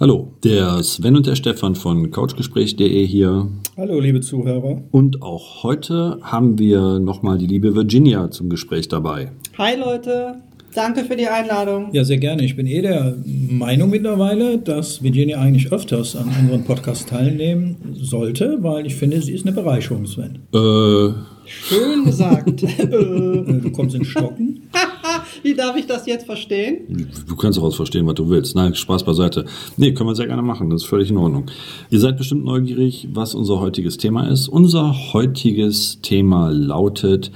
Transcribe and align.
Hallo, 0.00 0.32
der 0.42 0.82
Sven 0.82 1.14
und 1.14 1.26
der 1.26 1.34
Stefan 1.34 1.74
von 1.74 2.10
couchgespräch.de 2.10 3.04
hier. 3.04 3.48
Hallo, 3.76 4.00
liebe 4.00 4.22
Zuhörer. 4.22 4.80
Und 4.92 5.20
auch 5.20 5.62
heute 5.62 6.16
haben 6.22 6.58
wir 6.58 6.98
nochmal 6.98 7.36
die 7.36 7.46
liebe 7.46 7.74
Virginia 7.74 8.30
zum 8.30 8.48
Gespräch 8.48 8.88
dabei. 8.88 9.30
Hi 9.58 9.78
Leute, 9.78 10.36
danke 10.74 11.04
für 11.04 11.16
die 11.16 11.26
Einladung. 11.26 11.90
Ja, 11.92 12.02
sehr 12.04 12.16
gerne. 12.16 12.46
Ich 12.46 12.56
bin 12.56 12.66
eh 12.66 12.80
der 12.80 13.14
Meinung 13.26 13.90
mittlerweile, 13.90 14.56
dass 14.56 15.02
Virginia 15.02 15.38
eigentlich 15.38 15.70
öfters 15.70 16.16
an 16.16 16.30
unseren 16.40 16.64
Podcast 16.64 17.10
teilnehmen 17.10 17.76
sollte, 18.00 18.56
weil 18.62 18.86
ich 18.86 18.94
finde, 18.94 19.20
sie 19.20 19.34
ist 19.34 19.44
eine 19.44 19.54
Bereicherung, 19.54 20.06
Sven. 20.06 20.38
Äh, 20.54 21.12
Schön 21.44 22.06
gesagt. 22.06 22.64
Du 22.90 23.70
kommst 23.72 23.94
in 23.94 24.06
Stocken. 24.06 24.62
Wie 25.42 25.54
darf 25.54 25.76
ich 25.76 25.86
das 25.86 26.06
jetzt 26.06 26.26
verstehen? 26.26 27.08
du 27.26 27.36
kannst 27.36 27.58
daraus 27.58 27.76
verstehen, 27.76 28.06
was 28.06 28.14
du 28.14 28.28
willst. 28.28 28.54
Nein, 28.54 28.74
Spaß 28.74 29.04
beiseite. 29.04 29.44
Nee, 29.76 29.92
können 29.92 30.08
wir 30.08 30.14
sehr 30.14 30.26
gerne 30.26 30.42
machen. 30.42 30.70
Das 30.70 30.82
ist 30.82 30.88
völlig 30.88 31.10
in 31.10 31.16
Ordnung. 31.16 31.46
Ihr 31.90 32.00
seid 32.00 32.16
bestimmt 32.16 32.44
neugierig, 32.44 33.08
was 33.12 33.34
unser 33.34 33.60
heutiges 33.60 33.96
Thema 33.96 34.28
ist. 34.28 34.48
Unser 34.48 35.12
heutiges 35.12 36.00
Thema 36.02 36.50
lautet 36.50 37.30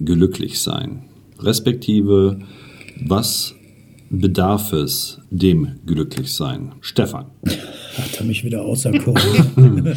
glücklich 0.00 0.60
sein. 0.60 1.04
Respektive, 1.40 2.40
was 3.06 3.54
bedarf 4.10 4.72
es 4.72 5.20
dem 5.30 5.76
Glücklichsein? 5.86 6.72
Stefan. 6.80 7.26
Hat 7.44 8.18
er 8.18 8.24
mich 8.24 8.44
wieder 8.44 8.62
außer 8.62 8.92
Kurve. 8.92 9.20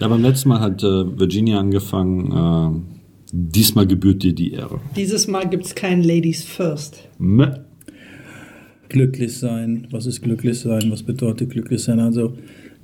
Ja, 0.00 0.08
beim 0.08 0.22
letzten 0.22 0.48
Mal 0.48 0.60
hat 0.60 0.82
äh, 0.82 1.18
Virginia 1.18 1.60
angefangen. 1.60 2.32
Äh, 2.32 2.99
diesmal 3.32 3.86
gebührt 3.86 4.22
dir 4.22 4.34
die 4.34 4.52
Ehre. 4.52 4.80
Dieses 4.96 5.26
Mal 5.26 5.48
gibt 5.48 5.66
es 5.66 5.74
kein 5.74 6.02
Ladies 6.02 6.44
First. 6.44 7.08
Meh. 7.18 7.54
glücklich 8.88 9.36
sein. 9.38 9.86
Was 9.90 10.06
ist 10.06 10.20
glücklich 10.22 10.58
sein? 10.58 10.90
Was 10.90 11.02
bedeutet 11.02 11.50
glücklich 11.50 11.82
sein? 11.82 12.00
Also, 12.00 12.36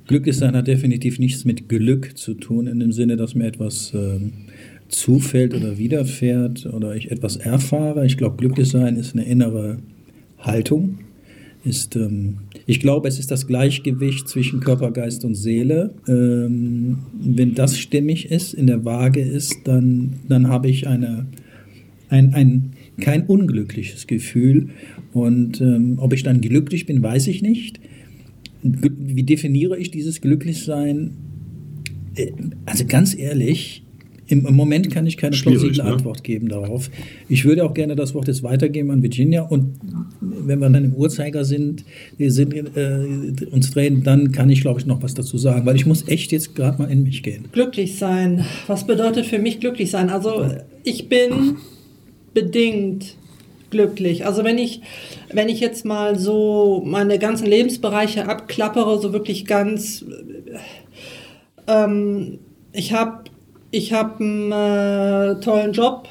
glücklich 0.07 0.37
sein 0.37 0.55
hat 0.55 0.67
definitiv 0.67 1.19
nichts 1.19 1.45
mit 1.45 1.67
Glück 1.69 2.17
zu 2.17 2.33
tun, 2.33 2.67
in 2.67 2.79
dem 2.79 2.91
Sinne, 2.91 3.17
dass 3.17 3.35
mir 3.35 3.45
etwas 3.45 3.91
ähm, 3.93 4.31
zufällt 4.87 5.53
oder 5.53 5.77
widerfährt 5.77 6.65
oder 6.65 6.95
ich 6.95 7.11
etwas 7.11 7.35
erfahre. 7.35 8.05
Ich 8.05 8.17
glaube, 8.17 8.37
glücklich 8.37 8.69
sein 8.69 8.95
ist 8.95 9.13
eine 9.13 9.25
innere 9.25 9.79
Haltung. 10.39 10.99
Ist, 11.67 11.97
ähm, 11.97 12.37
ich 12.65 12.79
glaube, 12.79 13.09
es 13.09 13.19
ist 13.19 13.29
das 13.29 13.45
Gleichgewicht 13.45 14.29
zwischen 14.29 14.61
Körper, 14.61 14.91
Geist 14.91 15.25
und 15.25 15.35
Seele. 15.35 15.93
Ähm, 16.07 16.99
wenn 17.19 17.55
das 17.55 17.77
stimmig 17.77 18.31
ist, 18.31 18.53
in 18.53 18.67
der 18.67 18.85
Waage 18.85 19.19
ist, 19.21 19.53
dann, 19.65 20.13
dann 20.29 20.47
habe 20.47 20.69
ich 20.69 20.87
eine, 20.87 21.27
ein, 22.07 22.33
ein, 22.33 22.71
kein 23.01 23.25
unglückliches 23.25 24.07
Gefühl. 24.07 24.69
Und 25.11 25.59
ähm, 25.59 25.95
ob 25.97 26.13
ich 26.13 26.23
dann 26.23 26.39
glücklich 26.39 26.85
bin, 26.85 27.03
weiß 27.03 27.27
ich 27.27 27.41
nicht. 27.41 27.81
Wie 28.63 29.23
definiere 29.23 29.77
ich 29.77 29.91
dieses 29.91 30.21
Glücklichsein? 30.21 31.11
Äh, 32.15 32.31
Also 32.65 32.85
ganz 32.85 33.13
ehrlich, 33.13 33.83
im, 34.27 34.45
im 34.45 34.55
Moment 34.55 34.91
kann 34.91 35.05
ich 35.07 35.17
keine 35.17 35.35
plausible 35.35 35.83
ne? 35.83 35.83
Antwort 35.83 36.23
geben 36.23 36.49
darauf. 36.49 36.89
Ich 37.29 37.45
würde 37.45 37.63
auch 37.65 37.73
gerne 37.73 37.95
das 37.95 38.13
Wort 38.13 38.27
jetzt 38.27 38.43
weitergeben 38.43 38.91
an 38.91 39.01
Virginia 39.01 39.43
und 39.43 39.75
wenn 40.21 40.59
wir 40.59 40.69
dann 40.69 40.83
im 40.83 40.93
Uhrzeiger 40.93 41.45
sind, 41.45 41.83
wir 42.17 42.31
sind 42.31 42.53
äh, 42.53 43.45
uns 43.51 43.71
drehen, 43.71 44.03
dann 44.03 44.31
kann 44.31 44.49
ich, 44.49 44.61
glaube 44.61 44.79
ich, 44.79 44.85
noch 44.85 45.01
was 45.01 45.13
dazu 45.13 45.37
sagen, 45.37 45.65
weil 45.65 45.75
ich 45.75 45.85
muss 45.85 46.07
echt 46.07 46.31
jetzt 46.31 46.55
gerade 46.55 46.81
mal 46.81 46.91
in 46.91 47.03
mich 47.03 47.23
gehen. 47.23 47.45
Glücklich 47.51 47.97
sein. 47.97 48.45
Was 48.67 48.85
bedeutet 48.85 49.25
für 49.25 49.39
mich 49.39 49.59
glücklich 49.59 49.91
sein? 49.91 50.09
Also 50.09 50.49
ich 50.83 51.09
bin 51.09 51.57
bedingt 52.33 53.15
glücklich. 53.69 54.25
Also 54.25 54.43
wenn 54.43 54.57
ich, 54.57 54.81
wenn 55.31 55.49
ich 55.49 55.59
jetzt 55.59 55.85
mal 55.85 56.17
so 56.17 56.81
meine 56.85 57.19
ganzen 57.19 57.47
Lebensbereiche 57.47 58.27
abklappere, 58.27 58.99
so 58.99 59.13
wirklich 59.13 59.45
ganz, 59.45 60.05
ähm, 61.67 62.39
ich 62.73 62.93
habe 62.93 63.23
ich 63.77 63.93
hab 63.93 64.19
einen 64.19 64.51
äh, 64.51 65.39
tollen 65.39 65.71
Job, 65.71 66.07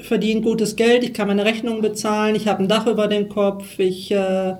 verdiene 0.00 0.40
gutes 0.40 0.76
Geld, 0.76 1.04
ich 1.04 1.12
kann 1.12 1.28
meine 1.28 1.44
Rechnungen 1.44 1.82
bezahlen, 1.82 2.34
ich 2.34 2.48
habe 2.48 2.62
ein 2.62 2.68
Dach 2.68 2.86
über 2.86 3.06
dem 3.06 3.28
Kopf, 3.28 3.78
ich 3.78 4.10
äh, 4.10 4.54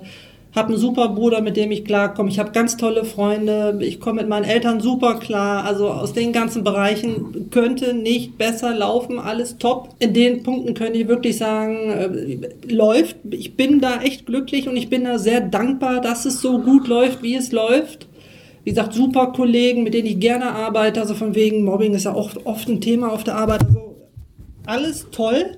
habe 0.55 0.69
einen 0.69 0.77
super 0.77 1.09
Bruder, 1.09 1.41
mit 1.41 1.57
dem 1.57 1.71
ich 1.71 1.83
klarkomme, 1.83 2.29
ich 2.29 2.37
habe 2.37 2.51
ganz 2.51 2.77
tolle 2.77 3.05
Freunde, 3.05 3.79
ich 3.81 3.99
komme 3.99 4.21
mit 4.21 4.29
meinen 4.29 4.45
Eltern 4.45 4.79
super 4.79 5.15
klar. 5.19 5.65
Also 5.65 5.89
aus 5.89 6.13
den 6.13 6.31
ganzen 6.31 6.63
Bereichen 6.63 7.49
könnte 7.51 7.93
nicht 7.93 8.37
besser 8.37 8.73
laufen, 8.73 9.19
alles 9.19 9.57
top. 9.57 9.89
In 9.99 10.13
den 10.13 10.43
Punkten 10.43 10.73
könnte 10.73 10.99
ich 10.99 11.09
wirklich 11.09 11.37
sagen, 11.37 11.89
äh, 11.89 12.73
läuft. 12.73 13.17
Ich 13.31 13.57
bin 13.57 13.81
da 13.81 14.01
echt 14.01 14.27
glücklich 14.27 14.69
und 14.69 14.77
ich 14.77 14.89
bin 14.89 15.03
da 15.03 15.19
sehr 15.19 15.41
dankbar, 15.41 15.99
dass 15.99 16.23
es 16.23 16.39
so 16.39 16.59
gut 16.59 16.87
läuft, 16.87 17.21
wie 17.21 17.35
es 17.35 17.51
läuft 17.51 18.07
wie 18.65 18.71
gesagt, 18.71 18.93
super 18.93 19.27
Kollegen, 19.27 19.83
mit 19.83 19.93
denen 19.93 20.07
ich 20.07 20.19
gerne 20.19 20.51
arbeite. 20.51 20.99
Also 20.99 21.13
von 21.13 21.35
wegen 21.35 21.63
Mobbing 21.63 21.93
ist 21.93 22.05
ja 22.05 22.15
oft, 22.15 22.45
oft 22.47 22.67
ein 22.67 22.81
Thema 22.81 23.11
auf 23.11 23.23
der 23.23 23.35
Arbeit. 23.35 23.63
Also 23.63 23.95
alles 24.65 25.07
toll. 25.11 25.57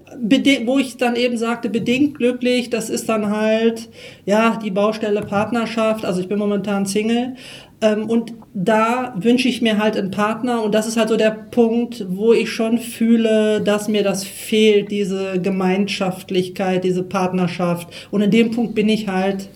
Wo 0.66 0.78
ich 0.78 0.98
dann 0.98 1.16
eben 1.16 1.38
sagte, 1.38 1.70
bedingt 1.70 2.18
glücklich, 2.18 2.70
das 2.70 2.90
ist 2.90 3.08
dann 3.08 3.30
halt, 3.30 3.88
ja, 4.26 4.60
die 4.62 4.72
Baustelle 4.72 5.22
Partnerschaft. 5.22 6.04
Also 6.04 6.20
ich 6.20 6.28
bin 6.28 6.38
momentan 6.38 6.86
Single. 6.86 7.36
Ähm, 7.80 8.10
und 8.10 8.34
da 8.54 9.16
wünsche 9.18 9.48
ich 9.48 9.62
mir 9.62 9.78
halt 9.78 9.96
einen 9.96 10.12
Partner. 10.12 10.62
Und 10.62 10.76
das 10.76 10.86
ist 10.86 10.98
halt 10.98 11.08
so 11.08 11.16
der 11.16 11.32
Punkt, 11.32 12.06
wo 12.10 12.34
ich 12.34 12.52
schon 12.52 12.78
fühle, 12.78 13.62
dass 13.62 13.88
mir 13.88 14.04
das 14.04 14.26
fehlt, 14.26 14.92
diese 14.92 15.40
Gemeinschaftlichkeit, 15.42 16.84
diese 16.84 17.04
Partnerschaft. 17.04 17.88
Und 18.12 18.22
in 18.22 18.32
dem 18.32 18.52
Punkt 18.52 18.76
bin 18.76 18.90
ich 18.90 19.08
halt 19.08 19.48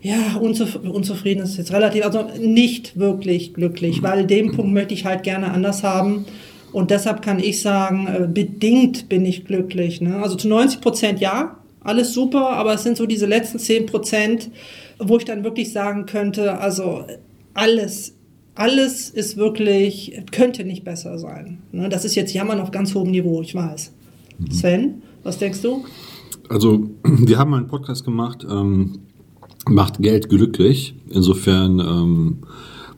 ja, 0.00 0.36
unzuf 0.40 0.76
unzufrieden 0.76 1.42
ist 1.42 1.56
jetzt 1.56 1.72
relativ, 1.72 2.04
also 2.04 2.24
nicht 2.40 2.98
wirklich 2.98 3.54
glücklich, 3.54 4.02
weil 4.02 4.26
den 4.26 4.52
Punkt 4.52 4.72
möchte 4.72 4.94
ich 4.94 5.04
halt 5.04 5.22
gerne 5.24 5.50
anders 5.50 5.82
haben. 5.82 6.24
Und 6.72 6.90
deshalb 6.90 7.22
kann 7.22 7.38
ich 7.40 7.62
sagen, 7.62 8.06
äh, 8.06 8.28
bedingt 8.28 9.08
bin 9.08 9.24
ich 9.24 9.44
glücklich. 9.44 10.00
Ne? 10.00 10.22
Also 10.22 10.36
zu 10.36 10.48
90 10.48 10.80
Prozent 10.80 11.20
ja, 11.20 11.56
alles 11.80 12.12
super, 12.12 12.50
aber 12.50 12.74
es 12.74 12.82
sind 12.82 12.96
so 12.96 13.06
diese 13.06 13.26
letzten 13.26 13.58
10 13.58 13.86
Prozent, 13.86 14.50
wo 14.98 15.16
ich 15.16 15.24
dann 15.24 15.44
wirklich 15.44 15.72
sagen 15.72 16.06
könnte, 16.06 16.58
also 16.60 17.04
alles, 17.54 18.14
alles 18.54 19.10
ist 19.10 19.36
wirklich, 19.36 20.22
könnte 20.30 20.64
nicht 20.64 20.84
besser 20.84 21.18
sein. 21.18 21.58
Ne? 21.72 21.88
Das 21.88 22.04
ist 22.04 22.14
jetzt 22.14 22.34
Jammern 22.34 22.60
auf 22.60 22.70
ganz 22.70 22.94
hohem 22.94 23.10
Niveau, 23.10 23.40
ich 23.42 23.54
weiß. 23.54 23.92
Sven, 24.50 25.02
was 25.22 25.38
denkst 25.38 25.62
du? 25.62 25.84
Also, 26.48 26.90
wir 27.04 27.38
haben 27.38 27.54
einen 27.54 27.66
Podcast 27.66 28.04
gemacht, 28.04 28.46
ähm, 28.48 29.00
macht 29.66 29.98
Geld 29.98 30.28
glücklich. 30.28 30.94
Insofern, 31.10 31.80
ähm, 31.80 32.38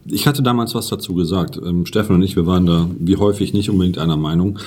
ich 0.06 0.26
hatte 0.26 0.42
damals 0.42 0.74
was 0.74 0.88
dazu 0.88 1.14
gesagt. 1.14 1.60
Ähm, 1.64 1.86
Stefan 1.86 2.16
und 2.16 2.22
ich, 2.22 2.36
wir 2.36 2.46
waren 2.46 2.66
da 2.66 2.88
wie 2.98 3.16
häufig 3.16 3.52
nicht 3.52 3.70
unbedingt 3.70 3.98
einer 3.98 4.16
Meinung. 4.16 4.58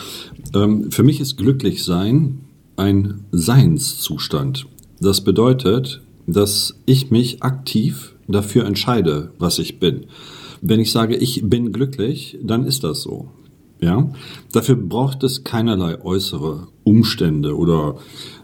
Ähm, 0.53 0.91
für 0.91 1.03
mich 1.03 1.19
ist 1.19 1.37
glücklich 1.37 1.83
sein 1.83 2.39
ein 2.75 3.25
Seinszustand. 3.31 4.65
Das 4.99 5.21
bedeutet, 5.21 6.01
dass 6.27 6.75
ich 6.85 7.11
mich 7.11 7.43
aktiv 7.43 8.15
dafür 8.27 8.65
entscheide, 8.65 9.31
was 9.37 9.59
ich 9.59 9.79
bin. 9.79 10.05
Wenn 10.61 10.79
ich 10.79 10.91
sage, 10.91 11.15
ich 11.15 11.41
bin 11.43 11.71
glücklich, 11.71 12.37
dann 12.41 12.65
ist 12.65 12.83
das 12.83 13.01
so. 13.01 13.27
Ja, 13.83 14.09
dafür 14.53 14.75
braucht 14.75 15.23
es 15.23 15.43
keinerlei 15.43 16.01
äußere 16.01 16.67
Umstände 16.85 17.57
oder 17.57 17.95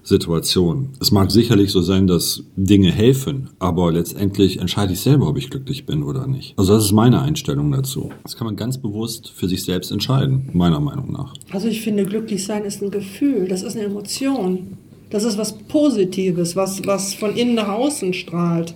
Situationen. 0.03 0.89
Es 0.99 1.11
mag 1.11 1.31
sicherlich 1.31 1.71
so 1.71 1.81
sein, 1.81 2.07
dass 2.07 2.43
Dinge 2.57 2.91
helfen, 2.91 3.51
aber 3.57 3.91
letztendlich 3.93 4.59
entscheide 4.59 4.91
ich 4.93 4.99
selber, 4.99 5.29
ob 5.29 5.37
ich 5.37 5.49
glücklich 5.49 5.85
bin 5.85 6.03
oder 6.03 6.27
nicht. 6.27 6.55
Also 6.57 6.73
das 6.73 6.83
ist 6.85 6.91
meine 6.91 7.21
Einstellung 7.21 7.71
dazu. 7.71 8.09
Das 8.23 8.35
kann 8.35 8.47
man 8.47 8.57
ganz 8.57 8.77
bewusst 8.79 9.31
für 9.33 9.47
sich 9.47 9.63
selbst 9.63 9.91
entscheiden, 9.91 10.49
meiner 10.51 10.81
Meinung 10.81 11.13
nach. 11.13 11.33
Also 11.51 11.69
ich 11.69 11.81
finde, 11.81 12.03
glücklich 12.05 12.43
sein 12.43 12.65
ist 12.65 12.81
ein 12.81 12.91
Gefühl, 12.91 13.47
das 13.47 13.63
ist 13.63 13.77
eine 13.77 13.85
Emotion. 13.85 14.77
Das 15.09 15.23
ist 15.23 15.37
was 15.37 15.57
Positives, 15.57 16.55
was, 16.57 16.85
was 16.85 17.13
von 17.13 17.33
innen 17.35 17.55
nach 17.55 17.69
außen 17.69 18.13
strahlt. 18.13 18.75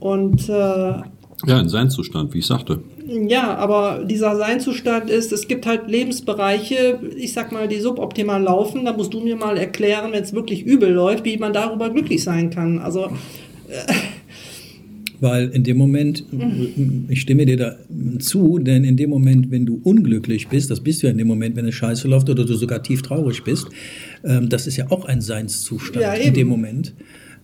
Und 0.00 0.48
äh, 0.48 0.52
Ja, 0.52 1.04
ein 1.46 1.68
Seinszustand, 1.68 2.34
wie 2.34 2.38
ich 2.40 2.46
sagte. 2.46 2.80
Ja, 3.06 3.54
aber 3.56 4.04
dieser 4.04 4.36
Seinzustand 4.36 5.10
ist, 5.10 5.32
es 5.32 5.46
gibt 5.48 5.66
halt 5.66 5.88
Lebensbereiche, 5.88 7.00
ich 7.16 7.32
sag 7.32 7.52
mal, 7.52 7.68
die 7.68 7.80
suboptimal 7.80 8.42
laufen. 8.42 8.84
Da 8.84 8.92
musst 8.92 9.12
du 9.12 9.20
mir 9.20 9.36
mal 9.36 9.56
erklären, 9.58 10.12
wenn 10.12 10.22
es 10.22 10.32
wirklich 10.32 10.64
übel 10.64 10.90
läuft, 10.90 11.24
wie 11.24 11.36
man 11.36 11.52
darüber 11.52 11.90
glücklich 11.90 12.22
sein 12.22 12.50
kann. 12.50 12.78
Also 12.78 13.10
Weil 15.20 15.48
in 15.50 15.64
dem 15.64 15.78
Moment, 15.78 16.24
ich 17.08 17.20
stimme 17.20 17.46
dir 17.46 17.56
da 17.56 17.76
zu, 18.18 18.58
denn 18.58 18.84
in 18.84 18.96
dem 18.96 19.10
Moment, 19.10 19.50
wenn 19.50 19.64
du 19.64 19.80
unglücklich 19.82 20.48
bist, 20.48 20.70
das 20.70 20.80
bist 20.80 21.02
du 21.02 21.06
ja 21.06 21.12
in 21.12 21.18
dem 21.18 21.28
Moment, 21.28 21.56
wenn 21.56 21.66
es 21.66 21.74
scheiße 21.74 22.08
läuft 22.08 22.28
oder 22.28 22.44
du 22.44 22.54
sogar 22.54 22.82
tief 22.82 23.02
traurig 23.02 23.42
bist, 23.44 23.68
ähm, 24.24 24.48
das 24.48 24.66
ist 24.66 24.76
ja 24.76 24.90
auch 24.90 25.04
ein 25.06 25.20
Seinszustand 25.20 26.02
Ja, 26.02 26.12
in 26.14 26.34
dem 26.34 26.48
Moment. 26.48 26.94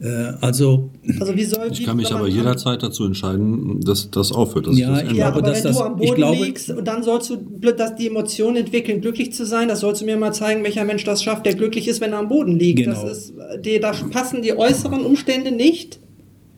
Äh, 0.03 0.33
also, 0.41 0.91
Also 1.21 1.37
wie 1.37 1.45
soll 1.45 1.69
Ich 1.71 1.85
kann 1.85 1.99
mich 1.99 2.11
aber 2.11 2.27
jederzeit 2.27 2.83
dazu 2.83 3.05
entscheiden, 3.05 3.81
dass 3.83 4.11
das 4.11 4.33
aufhört. 4.33 4.67
Dass 4.67 4.79
Ja, 4.79 4.95
ich 4.97 5.03
das 5.03 5.13
ich. 5.13 5.19
Ja, 5.19 5.29
aber 5.29 5.43
dass 5.43 5.59
wenn 5.59 5.65
das- 5.65 5.77
du 5.77 5.83
am 5.85 5.93
ich 6.01 6.09
Boden 6.09 6.15
glaube- 6.17 6.45
liegst 6.45 6.71
und 6.71 6.89
dann 6.89 7.03
sollst 7.03 7.29
du 7.29 7.37
blöd, 7.39 7.79
dass 7.79 7.97
die 7.97 8.07
Emotion 8.07 8.57
entwickeln, 8.57 9.03
glücklich 9.03 9.35
zu 9.35 9.45
sein, 9.45 9.69
das 9.69 9.81
sollst 9.81 10.01
du 10.01 10.07
mir 10.07 10.17
mal 10.17 10.33
zeigen, 10.33 10.65
welcher 10.65 10.85
Mensch 10.87 11.05
das 11.05 11.23
schafft, 11.23 11.45
der 11.45 11.55
glücklich 11.55 11.87
ist, 11.87 12.01
wenn 12.01 12.13
er 12.13 12.19
am 12.19 12.29
Boden 12.31 12.59
liegt. 12.59 12.79
Genau. 12.85 13.03
Das 13.03 13.13
ist, 13.29 13.35
die, 13.65 13.79
da 13.79 13.93
passen 14.11 14.41
die 14.41 14.57
äußeren 14.57 15.05
Umstände 15.05 15.53
nicht 15.53 16.01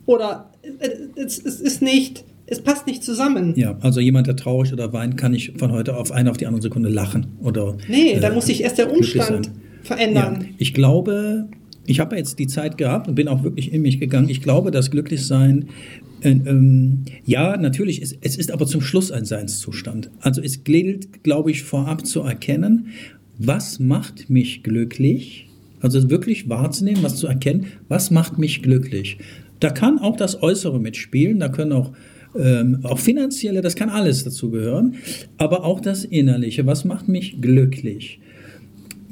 oder 0.06 0.50
äh, 0.78 1.20
es, 1.20 1.44
es 1.44 1.60
ist 1.60 1.82
nicht, 1.82 2.24
es 2.46 2.60
passt 2.60 2.86
nicht 2.86 3.02
zusammen. 3.02 3.54
Ja, 3.56 3.76
also 3.80 3.98
jemand, 3.98 4.28
der 4.28 4.36
traurig 4.36 4.72
oder 4.72 4.92
weint, 4.92 5.16
kann 5.16 5.32
nicht 5.32 5.58
von 5.58 5.72
heute 5.72 5.96
auf 5.96 6.12
eine 6.12 6.30
auf 6.30 6.36
die 6.36 6.46
andere 6.46 6.62
Sekunde 6.62 6.90
lachen 6.90 7.26
oder. 7.42 7.76
Nee, 7.88 8.20
da 8.20 8.30
muss 8.30 8.46
sich 8.46 8.62
erst 8.62 8.78
der 8.78 8.92
Umstand 8.92 9.50
verändern. 9.82 10.38
Ja, 10.42 10.46
ich 10.58 10.74
glaube, 10.74 11.48
ich 11.86 12.00
habe 12.00 12.16
jetzt 12.16 12.38
die 12.38 12.46
Zeit 12.46 12.78
gehabt 12.78 13.08
und 13.08 13.14
bin 13.14 13.28
auch 13.28 13.42
wirklich 13.42 13.72
in 13.72 13.82
mich 13.82 13.98
gegangen. 13.98 14.28
Ich 14.28 14.42
glaube, 14.42 14.70
dass 14.70 14.90
Glücklichsein, 14.90 15.68
äh, 16.20 16.30
ähm, 16.30 17.04
ja, 17.24 17.56
natürlich, 17.56 18.00
ist, 18.00 18.18
es 18.20 18.36
ist 18.36 18.52
aber 18.52 18.66
zum 18.66 18.80
Schluss 18.80 19.10
ein 19.10 19.24
Seinszustand. 19.24 20.10
Also 20.20 20.40
es 20.42 20.64
gilt, 20.64 21.22
glaube 21.22 21.50
ich, 21.50 21.62
vorab 21.62 22.06
zu 22.06 22.20
erkennen, 22.20 22.88
was 23.38 23.80
macht 23.80 24.30
mich 24.30 24.62
glücklich? 24.62 25.48
Also 25.80 26.10
wirklich 26.10 26.48
wahrzunehmen, 26.48 27.02
was 27.02 27.16
zu 27.16 27.26
erkennen, 27.26 27.66
was 27.88 28.10
macht 28.10 28.38
mich 28.38 28.62
glücklich? 28.62 29.18
Da 29.58 29.70
kann 29.70 29.98
auch 29.98 30.16
das 30.16 30.42
Äußere 30.42 30.78
mitspielen, 30.78 31.40
da 31.40 31.48
können 31.48 31.72
auch 31.72 31.92
ähm, 32.38 32.80
auch 32.82 32.98
finanzielle, 32.98 33.60
das 33.60 33.76
kann 33.76 33.90
alles 33.90 34.24
dazu 34.24 34.50
gehören, 34.50 34.94
aber 35.36 35.64
auch 35.64 35.80
das 35.80 36.04
Innerliche, 36.04 36.66
was 36.66 36.84
macht 36.84 37.08
mich 37.08 37.40
glücklich? 37.40 38.20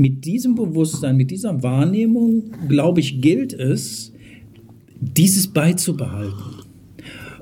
Mit 0.00 0.24
diesem 0.24 0.54
Bewusstsein, 0.54 1.18
mit 1.18 1.30
dieser 1.30 1.62
Wahrnehmung, 1.62 2.52
glaube 2.70 3.00
ich, 3.00 3.20
gilt 3.20 3.52
es, 3.52 4.14
dieses 4.98 5.48
beizubehalten. 5.48 6.64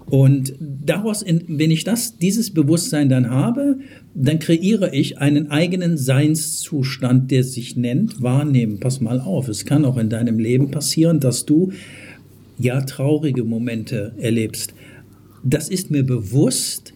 Und 0.07 0.55
daraus, 0.59 1.25
wenn 1.25 1.71
ich 1.71 1.85
das, 1.85 2.19
dieses 2.19 2.53
Bewusstsein 2.53 3.09
dann 3.09 3.31
habe, 3.31 3.79
dann 4.13 4.41
kreiere 4.41 4.93
ich 4.93 5.19
einen 5.19 5.53
eigenen 5.53 5.97
Seinszustand, 5.97 7.31
der 7.31 7.45
sich 7.45 7.77
nennt 7.77 8.21
Wahrnehmen. 8.23 8.81
Pass 8.81 9.01
mal 9.01 9.21
auf, 9.21 9.47
es 9.47 9.65
kann 9.65 9.85
auch 9.85 9.97
in 9.97 10.09
deinem 10.11 10.41
Leben 10.41 10.73
passieren, 10.73 11.21
dass 11.21 11.47
du 11.47 11.71
ja 12.59 12.81
traurige 12.81 13.45
Momente 13.45 14.15
erlebst. 14.19 14.75
Das 15.45 15.69
ist 15.69 15.93
mir 15.93 16.03
bewusst, 16.03 16.93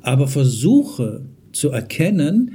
aber 0.00 0.26
versuche 0.26 1.20
zu 1.52 1.68
erkennen, 1.68 2.52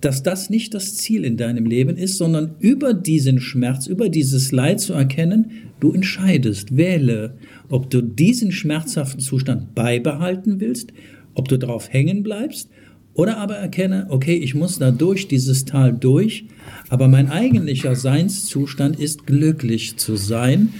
dass 0.00 0.22
das 0.22 0.48
nicht 0.50 0.72
das 0.74 0.94
Ziel 0.96 1.24
in 1.24 1.36
deinem 1.36 1.66
Leben 1.66 1.96
ist, 1.96 2.16
sondern 2.18 2.52
über 2.58 2.94
diesen 2.94 3.40
Schmerz, 3.40 3.86
über 3.86 4.08
dieses 4.08 4.50
Leid 4.52 4.80
zu 4.80 4.92
erkennen, 4.94 5.50
du 5.80 5.92
entscheidest, 5.92 6.76
wähle, 6.76 7.34
ob 7.68 7.90
du 7.90 8.00
diesen 8.00 8.50
schmerzhaften 8.52 9.20
Zustand 9.20 9.74
beibehalten 9.74 10.60
willst, 10.60 10.92
ob 11.34 11.48
du 11.48 11.58
darauf 11.58 11.92
hängen 11.92 12.22
bleibst 12.22 12.68
oder 13.14 13.36
aber 13.38 13.56
erkenne, 13.56 14.06
okay, 14.08 14.36
ich 14.36 14.54
muss 14.54 14.78
da 14.78 14.90
durch 14.90 15.28
dieses 15.28 15.64
Tal 15.64 15.92
durch, 15.92 16.44
aber 16.88 17.08
mein 17.08 17.28
eigentlicher 17.30 17.94
Seinszustand 17.96 18.98
ist 18.98 19.26
glücklich 19.26 19.96
zu 19.96 20.16
sein 20.16 20.70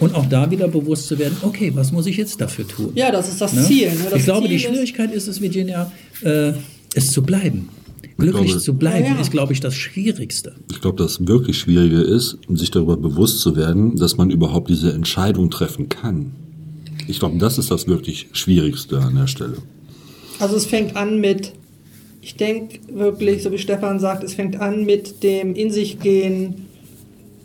und 0.00 0.14
auch 0.14 0.26
da 0.26 0.50
wieder 0.50 0.66
bewusst 0.66 1.06
zu 1.06 1.18
werden, 1.18 1.36
okay, 1.42 1.70
was 1.74 1.92
muss 1.92 2.06
ich 2.06 2.16
jetzt 2.16 2.40
dafür 2.40 2.66
tun? 2.66 2.90
Ja, 2.96 3.12
das 3.12 3.28
ist 3.28 3.40
das 3.40 3.66
Ziel. 3.66 3.88
Ne? 3.88 3.94
Das 4.10 4.18
ich 4.18 4.24
glaube, 4.24 4.40
Ziel 4.40 4.48
die 4.50 4.56
ist- 4.56 4.62
Schwierigkeit 4.62 5.12
ist 5.12 5.28
es, 5.28 5.40
Virginia, 5.40 5.92
äh, 6.22 6.52
es 6.94 7.12
zu 7.12 7.22
bleiben. 7.22 7.68
Glücklich 8.16 8.46
glaube- 8.46 8.60
zu 8.60 8.74
bleiben 8.74 9.04
Ja, 9.06 9.14
ja. 9.14 9.20
ist, 9.20 9.30
glaube 9.30 9.52
ich, 9.52 9.60
das 9.60 9.74
Schwierigste. 9.74 10.54
Ich 10.70 10.80
glaube, 10.80 11.02
das 11.02 11.26
wirklich 11.26 11.58
Schwierige 11.58 12.00
ist, 12.00 12.38
sich 12.48 12.70
darüber 12.70 12.96
bewusst 12.96 13.40
zu 13.40 13.56
werden, 13.56 13.96
dass 13.96 14.16
man 14.16 14.30
überhaupt 14.30 14.70
diese 14.70 14.92
Entscheidung 14.92 15.50
treffen 15.50 15.88
kann. 15.88 16.32
Ich 17.08 17.18
glaube, 17.18 17.38
das 17.38 17.58
ist 17.58 17.70
das 17.70 17.86
wirklich 17.88 18.28
Schwierigste 18.32 18.98
an 19.00 19.16
der 19.16 19.26
Stelle. 19.26 19.56
Also 20.38 20.56
es 20.56 20.64
fängt 20.66 20.96
an 20.96 21.20
mit, 21.20 21.52
ich 22.22 22.36
denke 22.36 22.78
wirklich, 22.92 23.42
so 23.42 23.50
wie 23.52 23.58
Stefan 23.58 23.98
sagt, 24.00 24.22
es 24.24 24.34
fängt 24.34 24.60
an 24.60 24.84
mit 24.84 25.22
dem 25.22 25.54
in 25.54 25.70
sich 25.70 25.98
gehen, 26.00 26.66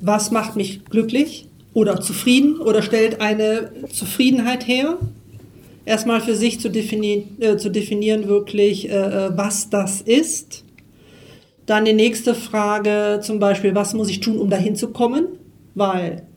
was 0.02 0.32
macht 0.32 0.56
mich 0.56 0.86
glücklich 0.86 1.48
oder 1.74 2.00
zufrieden 2.00 2.58
oder 2.58 2.82
stellt 2.82 3.22
eine 3.22 3.72
Zufriedenheit 3.92 4.68
her. 4.68 4.98
Erstmal 5.90 6.22
für 6.22 6.36
sich 6.36 6.60
zu 6.60 6.70
definieren, 6.70 7.36
äh, 7.40 7.58
zu 7.58 7.72
definieren 7.72 8.28
wirklich, 8.28 8.88
äh, 8.88 8.94
äh, 8.94 9.32
was 9.36 9.72
das 9.72 10.02
ist. 10.02 10.64
Dann 11.66 11.84
die 11.84 11.94
nächste 11.94 12.36
Frage, 12.36 13.22
zum 13.24 13.40
Beispiel, 13.40 13.74
was 13.74 13.96
muss 13.96 14.08
ich 14.08 14.20
tun, 14.20 14.38
um 14.38 14.52
dahin 14.52 14.76
zu 14.76 14.90
kommen? 14.92 15.26
Weil 15.74 16.28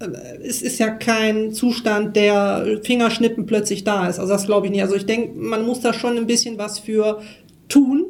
äh, 0.00 0.06
es 0.42 0.60
ist 0.60 0.80
ja 0.80 0.90
kein 0.90 1.52
Zustand, 1.52 2.16
der 2.16 2.80
Fingerschnippen 2.82 3.46
plötzlich 3.46 3.84
da 3.84 4.08
ist. 4.08 4.18
Also 4.18 4.32
das 4.32 4.46
glaube 4.46 4.66
ich 4.66 4.72
nicht. 4.72 4.82
Also 4.82 4.96
ich 4.96 5.06
denke, 5.06 5.38
man 5.38 5.64
muss 5.64 5.78
da 5.78 5.92
schon 5.92 6.16
ein 6.16 6.26
bisschen 6.26 6.58
was 6.58 6.80
für 6.80 7.22
tun. 7.68 8.06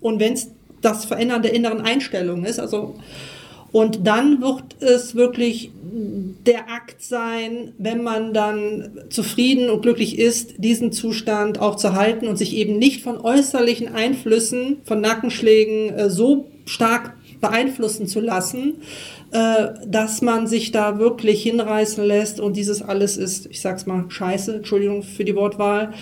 Und 0.00 0.18
wenn 0.18 0.32
es 0.32 0.50
das 0.80 1.04
Verändern 1.04 1.42
der 1.42 1.52
inneren 1.52 1.82
Einstellung 1.82 2.46
ist, 2.46 2.58
also 2.58 2.94
und 3.72 4.06
dann 4.06 4.40
wird 4.42 4.80
es 4.80 5.14
wirklich 5.14 5.72
der 6.46 6.70
Akt 6.70 7.02
sein, 7.02 7.72
wenn 7.78 8.02
man 8.02 8.34
dann 8.34 9.00
zufrieden 9.08 9.70
und 9.70 9.82
glücklich 9.82 10.18
ist, 10.18 10.54
diesen 10.58 10.92
Zustand 10.92 11.58
auch 11.58 11.76
zu 11.76 11.94
halten 11.94 12.28
und 12.28 12.36
sich 12.36 12.54
eben 12.54 12.78
nicht 12.78 13.02
von 13.02 13.18
äußerlichen 13.18 13.94
Einflüssen, 13.94 14.78
von 14.84 15.00
Nackenschlägen 15.00 15.90
äh, 15.90 16.10
so 16.10 16.50
stark 16.66 17.14
beeinflussen 17.40 18.06
zu 18.06 18.20
lassen, 18.20 18.76
äh, 19.32 19.68
dass 19.86 20.22
man 20.22 20.46
sich 20.46 20.72
da 20.72 20.98
wirklich 20.98 21.42
hinreißen 21.42 22.04
lässt 22.04 22.40
und 22.40 22.56
dieses 22.56 22.82
alles 22.82 23.16
ist, 23.16 23.46
ich 23.46 23.60
sag's 23.60 23.86
mal, 23.86 24.04
scheiße, 24.08 24.56
Entschuldigung 24.56 25.02
für 25.02 25.24
die 25.24 25.34
Wortwahl, 25.34 25.92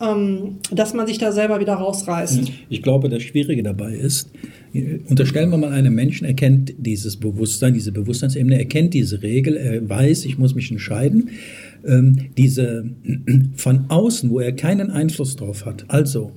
ähm, 0.00 0.58
dass 0.70 0.94
man 0.94 1.06
sich 1.06 1.18
da 1.18 1.32
selber 1.32 1.60
wieder 1.60 1.74
rausreißt. 1.74 2.52
Ich 2.68 2.82
glaube, 2.82 3.08
das 3.08 3.22
Schwierige 3.22 3.62
dabei 3.62 3.94
ist, 3.94 4.30
äh, 4.72 4.98
unterstellen 5.08 5.50
wir 5.50 5.58
mal, 5.58 5.72
einen 5.72 5.94
Menschen 5.94 6.26
erkennt 6.26 6.74
dieses 6.78 7.16
Bewusstsein, 7.16 7.74
diese 7.74 7.92
Bewusstseinsebene, 7.92 8.58
erkennt 8.58 8.94
diese 8.94 9.22
Regel, 9.22 9.56
er 9.56 9.88
weiß, 9.88 10.24
ich 10.24 10.38
muss 10.38 10.54
mich 10.54 10.70
entscheiden. 10.70 11.30
Ähm, 11.86 12.30
diese 12.36 12.90
von 13.56 13.86
außen, 13.88 14.30
wo 14.30 14.40
er 14.40 14.52
keinen 14.52 14.90
Einfluss 14.90 15.36
drauf 15.36 15.64
hat. 15.66 15.84
Also, 15.88 16.32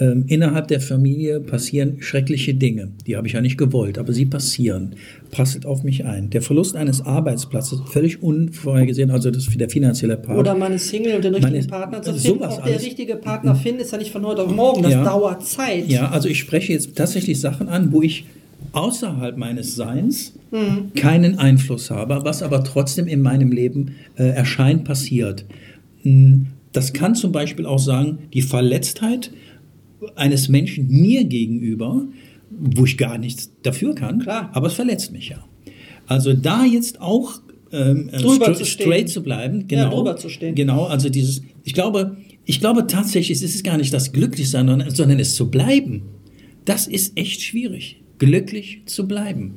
ähm, 0.00 0.24
innerhalb 0.26 0.66
der 0.68 0.80
Familie 0.80 1.38
passieren 1.40 1.98
schreckliche 2.00 2.54
Dinge. 2.54 2.88
Die 3.06 3.16
habe 3.16 3.26
ich 3.28 3.34
ja 3.34 3.40
nicht 3.40 3.58
gewollt, 3.58 3.98
aber 3.98 4.12
sie 4.12 4.26
passieren. 4.26 4.94
Prasselt 5.30 5.66
auf 5.66 5.84
mich 5.84 6.04
ein. 6.06 6.30
Der 6.30 6.42
Verlust 6.42 6.74
eines 6.74 7.02
Arbeitsplatzes, 7.02 7.80
völlig 7.92 8.22
unvorhergesehen, 8.22 9.10
also 9.10 9.30
das 9.30 9.46
der 9.54 9.68
finanzielle 9.70 10.16
Part. 10.16 10.38
Oder 10.38 10.56
man 10.56 10.72
ist 10.72 10.88
Single 10.88 11.16
und 11.16 11.24
den 11.24 11.34
richtigen 11.34 11.54
ist- 11.56 11.70
Partner 11.70 12.02
zu 12.02 12.14
finden. 12.14 12.42
Auch 12.44 12.56
der 12.56 12.64
alles. 12.72 12.84
richtige 12.84 13.14
Partner 13.16 13.54
finden 13.54 13.80
ist 13.82 13.92
ja 13.92 13.98
nicht 13.98 14.10
von 14.10 14.24
heute 14.26 14.42
auf 14.42 14.50
morgen. 14.54 14.82
Das 14.82 14.92
Ja. 14.92 15.04
dauert 15.04 15.46
Zeit. 15.46 15.86
Ja, 15.88 16.10
also 16.10 16.28
ich 16.28 16.38
spreche 16.40 16.72
jetzt 16.72 16.96
tatsächlich 16.96 17.38
Sachen 17.38 17.68
an, 17.68 17.92
wo 17.92 18.02
ich 18.02 18.24
außerhalb 18.72 19.36
meines 19.36 19.76
Seins 19.76 20.34
keinen 20.96 21.38
Einfluss 21.38 21.90
habe, 21.90 22.20
was 22.24 22.42
aber 22.42 22.64
trotzdem 22.64 23.06
in 23.06 23.22
meinem 23.22 23.52
Leben 23.52 23.92
äh, 24.16 24.24
erscheint, 24.30 24.84
passiert. 24.84 25.44
Mm, 26.02 26.42
Das 26.72 26.92
kann 26.92 27.14
zum 27.16 27.32
Beispiel 27.32 27.66
auch 27.66 27.80
sagen, 27.80 28.18
die 28.32 28.42
Verletztheit 28.42 29.32
eines 30.16 30.48
Menschen 30.48 30.88
mir 30.88 31.24
gegenüber, 31.24 32.02
wo 32.50 32.84
ich 32.84 32.96
gar 32.96 33.18
nichts 33.18 33.50
dafür 33.62 33.94
kann, 33.94 34.20
Klar. 34.20 34.50
aber 34.52 34.66
es 34.68 34.74
verletzt 34.74 35.12
mich 35.12 35.28
ja. 35.28 35.44
Also 36.06 36.32
da 36.32 36.64
jetzt 36.64 37.00
auch 37.00 37.40
ähm, 37.72 38.08
äh, 38.12 38.18
Drüber 38.18 38.52
zu 38.54 38.64
stehen. 38.64 38.86
straight 38.86 39.08
zu 39.08 39.22
bleiben, 39.22 39.60
Ja, 39.70 39.84
genau, 39.84 39.96
drüber 39.96 40.16
zu 40.16 40.28
stehen. 40.28 40.54
genau, 40.54 40.84
also 40.86 41.08
dieses, 41.08 41.42
ich 41.64 41.74
glaube, 41.74 42.16
ich 42.44 42.58
glaube 42.60 42.86
tatsächlich, 42.88 43.40
es 43.42 43.54
ist 43.54 43.62
gar 43.62 43.76
nicht 43.76 43.92
das 43.94 44.12
Glücklichsein, 44.12 44.66
sondern, 44.66 44.90
sondern 44.90 45.20
es 45.20 45.36
zu 45.36 45.50
bleiben. 45.50 46.02
Das 46.64 46.86
ist 46.88 47.16
echt 47.16 47.42
schwierig, 47.42 48.00
glücklich 48.18 48.82
zu 48.86 49.06
bleiben. 49.06 49.54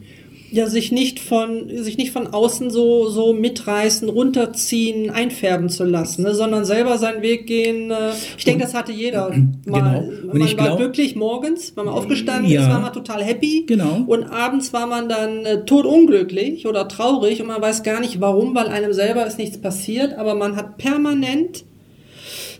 Ja, 0.56 0.68
sich 0.68 0.92
nicht 0.92 1.20
von, 1.20 1.68
sich 1.84 1.98
nicht 1.98 2.12
von 2.12 2.28
außen 2.28 2.70
so, 2.70 3.10
so 3.10 3.34
mitreißen, 3.34 4.08
runterziehen, 4.08 5.10
einfärben 5.10 5.68
zu 5.68 5.84
lassen, 5.84 6.22
ne, 6.22 6.36
sondern 6.36 6.64
selber 6.64 7.00
seinen 7.00 7.24
Weg 7.24 7.48
gehen. 7.48 7.90
Äh, 7.90 8.12
ich 8.38 8.46
denke, 8.46 8.62
das 8.64 8.76
hatte 8.76 8.92
jeder 8.92 9.30
mal. 9.66 10.06
Genau. 10.06 10.32
Und 10.32 10.38
man 10.38 10.48
ich 10.48 10.56
war 10.56 10.66
glaub- 10.68 10.78
glücklich 10.78 11.16
morgens, 11.16 11.76
war 11.76 11.86
man 11.86 11.96
aufgestanden 11.96 12.52
Ja. 12.52 12.62
ist, 12.62 12.70
war 12.70 12.80
man 12.82 12.94
total 12.94 13.24
happy. 13.24 13.64
Genau. 13.66 14.04
Und 14.06 14.26
abends 14.26 14.72
war 14.74 14.86
man 14.86 15.10
dann 15.10 15.44
äh, 15.44 15.66
totunglücklich 15.66 16.68
oder 16.68 16.88
traurig 16.88 17.42
und 17.42 17.48
man 17.48 17.60
weiß 17.60 17.82
gar 17.82 18.00
nicht 18.00 18.22
warum, 18.22 18.54
weil 18.54 18.68
einem 18.68 18.94
selber 18.94 19.26
ist 19.26 19.40
nichts 19.40 19.58
passiert, 19.60 20.14
aber 20.20 20.36
man 20.36 20.56
hat 20.56 20.78
permanent 20.78 21.66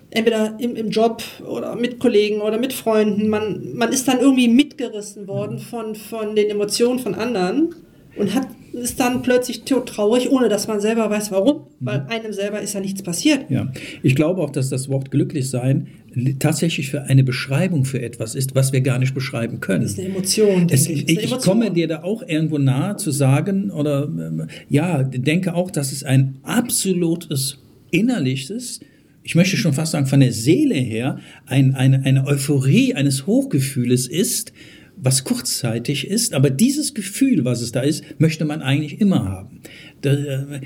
entweder 0.10 0.56
im, 0.60 0.76
im 0.76 0.90
Job 0.90 1.22
oder 1.48 1.76
mit 1.76 2.00
Kollegen 2.00 2.42
oder 2.42 2.58
mit 2.58 2.74
Freunden, 2.74 3.30
man, 3.30 3.74
man 3.76 3.92
ist 3.92 4.08
dann 4.08 4.20
irgendwie 4.20 4.48
mitgerissen 4.48 5.28
worden 5.28 5.60
von, 5.60 5.96
von 5.96 6.36
den 6.36 6.50
Emotionen 6.50 7.00
von 7.00 7.16
anderen 7.16 7.76
und 8.16 8.34
hat, 8.36 8.48
ist 8.74 9.00
dann 9.00 9.22
plötzlich 9.22 9.64
traurig, 9.64 10.30
ohne 10.32 10.50
dass 10.50 10.68
man 10.68 10.80
selber 10.80 11.10
weiß, 11.10 11.32
warum, 11.32 11.62
weil 11.80 12.06
einem 12.10 12.34
selber 12.34 12.60
ist 12.62 12.74
ja 12.74 12.80
nichts 12.80 13.02
passiert. 13.04 13.50
Ja, 13.50 13.72
ich 14.02 14.16
glaube 14.16 14.42
auch, 14.42 14.50
dass 14.50 14.70
das 14.70 14.90
Wort 14.90 15.12
glücklich 15.12 15.50
sein 15.50 15.88
li- 16.14 16.36
tatsächlich 16.40 16.90
für 16.90 17.04
eine 17.04 17.24
Beschreibung 17.24 17.86
für 17.86 18.02
etwas 18.02 18.34
ist, 18.36 18.56
was 18.56 18.72
wir 18.74 18.82
gar 18.82 18.98
nicht 19.00 19.14
beschreiben 19.14 19.60
können. 19.60 19.84
Das 19.84 19.92
ist 19.94 20.00
eine 20.00 20.10
Emotion, 20.10 20.68
Es, 20.72 20.88
ich. 20.88 21.08
ich 21.10 21.18
Emotion. 21.26 21.40
komme 21.42 21.72
dir 21.72 21.88
da 21.88 22.04
auch 22.04 22.24
irgendwo 22.28 22.58
nahe 22.58 22.98
zu 22.98 23.12
sagen 23.12 23.70
oder 23.72 24.06
ähm, 24.06 24.48
ja, 24.70 25.04
denke 25.04 25.54
auch, 25.54 25.70
dass 25.72 25.92
es 25.92 26.04
ein 26.04 26.38
absolutes 26.44 27.60
innerliches, 27.92 28.80
ich 29.24 29.36
möchte 29.36 29.56
schon 29.56 29.74
fast 29.74 29.92
sagen 29.94 30.08
von 30.08 30.20
der 30.20 30.34
Seele 30.34 30.76
her, 30.76 31.20
ein, 31.46 31.76
eine, 31.76 32.04
eine 32.06 32.26
Euphorie 32.26 32.94
eines 32.96 33.26
Hochgefühles 33.28 34.08
ist, 34.08 34.52
was 35.04 35.26
kurzzeitig 35.26 36.08
ist, 36.08 36.34
aber 36.34 36.50
dieses 36.50 36.94
Gefühl, 36.94 37.44
was 37.44 37.62
es 37.62 37.74
da 37.74 37.82
ist, 37.82 38.04
möchte 38.20 38.46
man 38.46 38.62
eigentlich 38.62 39.02
immer 39.02 39.26
haben. 39.26 39.62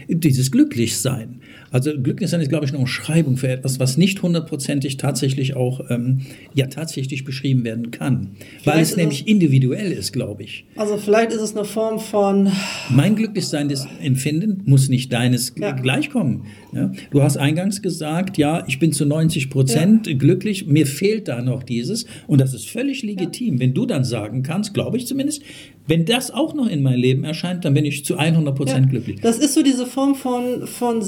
dieses 0.08 0.52
Glücklichsein. 0.52 1.42
Also 1.72 1.92
Glücklichsein 2.02 2.42
ist, 2.42 2.50
glaube 2.50 2.66
ich, 2.66 2.72
eine 2.72 2.80
Umschreibung 2.80 3.38
für 3.38 3.50
etwas, 3.50 3.80
was 3.80 3.98
nicht 3.98 4.22
hundertprozentig 4.22 4.98
tatsächlich 4.98 5.56
auch 5.56 5.82
ähm, 5.90 6.22
ja 6.54 6.68
tatsächlich 6.68 7.24
beschrieben 7.24 7.64
werden 7.64 7.92
kann, 7.92 8.32
vielleicht 8.62 8.66
weil 8.66 8.84
es 8.84 8.96
nämlich 8.96 9.22
es, 9.22 9.28
individuell 9.28 9.92
ist, 9.92 10.14
glaube 10.14 10.44
ich. 10.44 10.66
Also 10.76 10.98
vielleicht 10.98 11.32
ist 11.32 11.42
es 11.42 11.56
eine 11.56 11.66
Form 11.66 12.00
von 12.00 12.52
mein 12.90 13.16
Glücklichsein, 13.16 13.70
das 13.70 13.88
Empfinden 14.02 14.62
muss 14.66 14.90
nicht 14.90 15.12
deines 15.12 15.54
ja. 15.58 15.72
gleichkommen. 15.72 16.46
Ja? 16.74 16.92
Du 17.12 17.22
hast 17.22 17.38
eingangs 17.38 17.82
gesagt, 17.82 18.38
ja, 18.38 18.64
ich 18.68 18.80
bin 18.80 18.92
zu 18.92 19.06
90 19.06 19.50
Prozent 19.50 20.08
ja. 20.08 20.14
glücklich, 20.14 20.68
mir 20.68 20.86
fehlt 20.86 21.28
da 21.28 21.42
noch 21.42 21.64
dieses 21.64 22.06
und 22.28 22.42
das 22.42 22.54
ist 22.54 22.70
völlig 22.70 23.04
legitim. 23.04 23.60
Wenn 23.60 23.74
du 23.74 23.86
dann 23.86 24.04
sagen 24.04 24.44
kannst, 24.44 24.74
glaube 24.74 24.98
ich 24.98 25.08
zumindest, 25.08 25.42
wenn 25.88 26.06
das 26.06 26.32
auch 26.32 26.54
noch 26.54 26.68
in 26.68 26.84
mein 26.84 27.00
Leben 27.00 27.24
erscheint, 27.24 27.64
dann 27.64 27.74
bin 27.74 27.86
ich 27.86 28.04
zu 28.04 28.18
100 28.18 28.56
Prozent 28.56 28.90
glücklich. 28.90 29.22
Das 29.22 29.38
ist 29.38 29.54
so 29.54 29.64
diese 29.64 29.86
Form 29.86 30.16
von, 30.16 30.68
von 30.68 31.02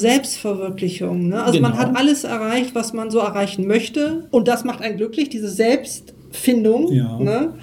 Selbstverwirklichung. 0.50 1.30
Ne? 1.30 1.42
Also 1.42 1.58
genau. 1.58 1.70
man 1.70 1.78
hat 1.78 1.96
alles 1.96 2.24
erreicht, 2.24 2.76
was 2.76 2.94
man 2.94 3.10
so 3.12 3.20
erreichen 3.20 3.68
möchte. 3.68 4.28
Und 4.32 4.48
das 4.48 4.64
macht 4.64 4.82
einen 4.82 4.98
glücklich, 4.98 5.30
diese 5.30 5.50
Selbstfindung. 5.50 6.92
Ja. 6.92 7.18
Ne? 7.20 7.54